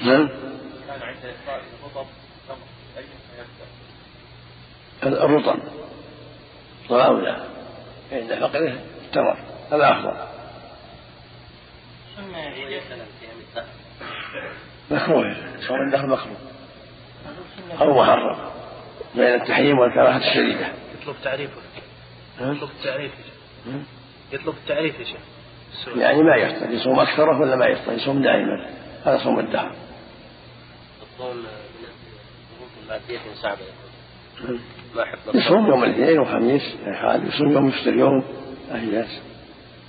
[0.00, 0.28] نعم
[0.86, 2.06] كان عند إفطاره رطب
[2.48, 2.56] تمر
[2.98, 3.46] أيهما
[5.06, 5.58] الرطب
[6.88, 7.44] طاولة
[8.12, 9.36] عند فقره التمر
[9.72, 10.16] هذا أفضل.
[14.90, 15.36] مكروه
[15.68, 16.36] صوم الدهر مكروه؟
[17.80, 18.50] أو محرم
[19.14, 20.68] بين التحريم والكراهة الشديدة.
[21.00, 21.60] يطلب تعريفه؟
[22.40, 23.12] يطلب التعريف.
[24.32, 25.20] يطلب التعريف يا شيخ.
[25.96, 28.70] يعني ما يفطر يصوم أكثره ولا ما يفطر يصوم دائما.
[29.04, 29.72] هذا صوم الدهر.
[31.02, 31.46] الصوم
[32.58, 33.85] ظروف مادية صعبة ما أحب
[35.34, 38.24] يصوم يوم الاثنين والخميس يا حال يصوم يوم يفطر يوم
[38.72, 39.20] لا بأس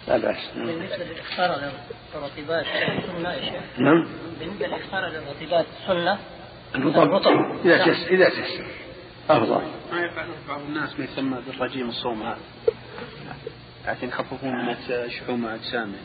[0.08, 0.38] لا بأس.
[0.56, 1.72] بالنسبة للإفطار على
[2.16, 2.66] الرطيبات
[3.08, 4.08] سنة يا شيخ؟ نعم.
[4.39, 6.18] بالنسبة للإفطار على الرطيبات سنة؟
[6.76, 7.66] الرطب.
[7.66, 8.66] إذا تيسر إذا تيسر.
[9.30, 9.62] أفضل.
[9.91, 12.38] ما يفعله بعض الناس ما يسمى بالرجيم الصوم هذا.
[13.86, 15.95] عشان يخففون من أجس- شحوم أجسامهم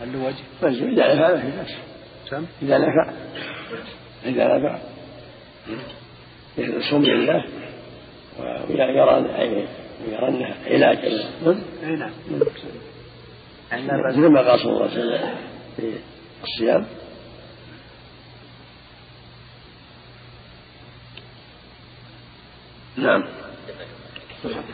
[0.00, 1.74] هل له وجه؟ إذا نفع ما في بأس
[2.30, 3.12] سم؟ إذا نفع
[4.24, 4.78] إذا نفع
[6.58, 7.44] يصوم لله
[8.38, 9.18] ويرى
[10.08, 10.98] يرى أنه علاج
[11.82, 12.10] نعم؟
[14.08, 15.34] مثل ما قال صلى الله عليه وسلم
[15.76, 15.92] في
[16.42, 16.86] الصيام؟
[22.96, 23.24] نعم.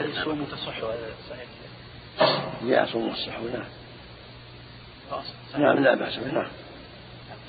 [0.00, 0.80] الصوم تصح
[1.30, 1.48] صحيح
[2.62, 3.64] جاء صوم الصحو نعم.
[5.58, 6.48] نعم لا بأس به نعم.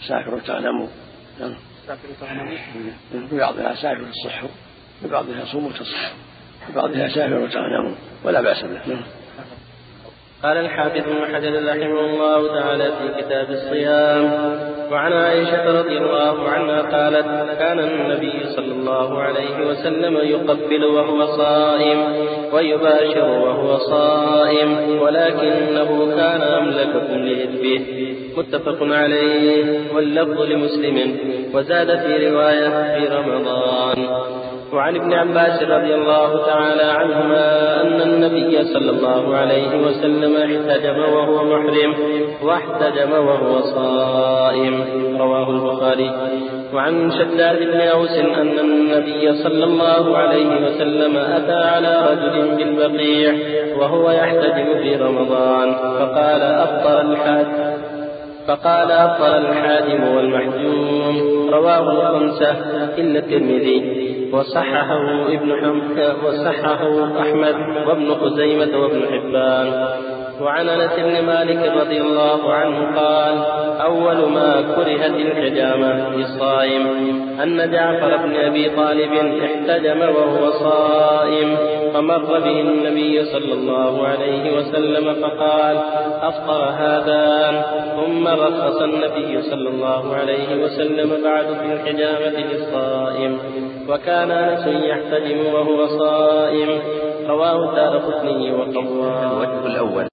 [0.08, 0.90] ساكر وتغنم
[1.40, 1.56] نعم.
[3.30, 4.42] في بعضها ساكر الصح
[5.02, 6.12] في بعضها صوم تصح
[6.68, 8.88] في بعضها ساكر وتغنم ولا بأس به.
[8.88, 9.02] نعم.
[10.44, 17.60] قال الحافظ حجر رحمه الله تعالى في كتاب الصيام وعن عائشة رضي الله عنها قالت
[17.60, 21.98] كان النبي صلى الله عليه وسلم يقبل وهو صائم
[22.54, 27.82] ويباشر وهو صائم ولكنه كان أملككم لإذبه
[28.38, 31.18] متفق عليه واللفظ لمسلم
[31.54, 34.08] وزاد في رواية في رمضان.
[34.74, 41.44] وعن ابن عباس رضي الله تعالى عنهما أن النبي صلى الله عليه وسلم احتجم وهو
[41.44, 41.94] محرم
[42.44, 44.86] واحتجم وهو صائم.
[45.20, 46.12] رواه البخاري.
[46.74, 53.34] وعن شداد بن أوس أن النبي صلى الله عليه وسلم أتى على رجل بالبقيع
[53.80, 55.74] وهو يحتجم في رمضان.
[55.74, 57.46] فقال أفطر الحاج
[58.48, 61.16] فقال أفطر الحاجم والمحجوم.
[61.54, 62.52] رواه الخمسة
[62.98, 63.97] إلا الترمذي.
[64.34, 67.56] وصححه ابن حمد وصححه أحمد
[67.88, 69.88] وابن خزيمة وابن حبان.
[70.42, 73.36] وعن أنس بن مالك رضي الله عنه قال
[73.82, 76.88] أول ما كرهت الحجامة في الصائم
[77.44, 79.12] أن جعفر بن أبي طالب
[79.44, 81.56] احتجم وهو صائم
[81.94, 85.78] فمر به النبي صلى الله عليه وسلم فقال
[86.22, 87.62] أفطر هذان.
[87.96, 93.40] ثم رخص النبي صلى الله عليه وسلم بعد في الحجامة للصائم.
[93.90, 96.80] وكان انس يحتجم وهو صائم.
[97.28, 100.08] رواه الدار قطني وقواه الوجه الأول.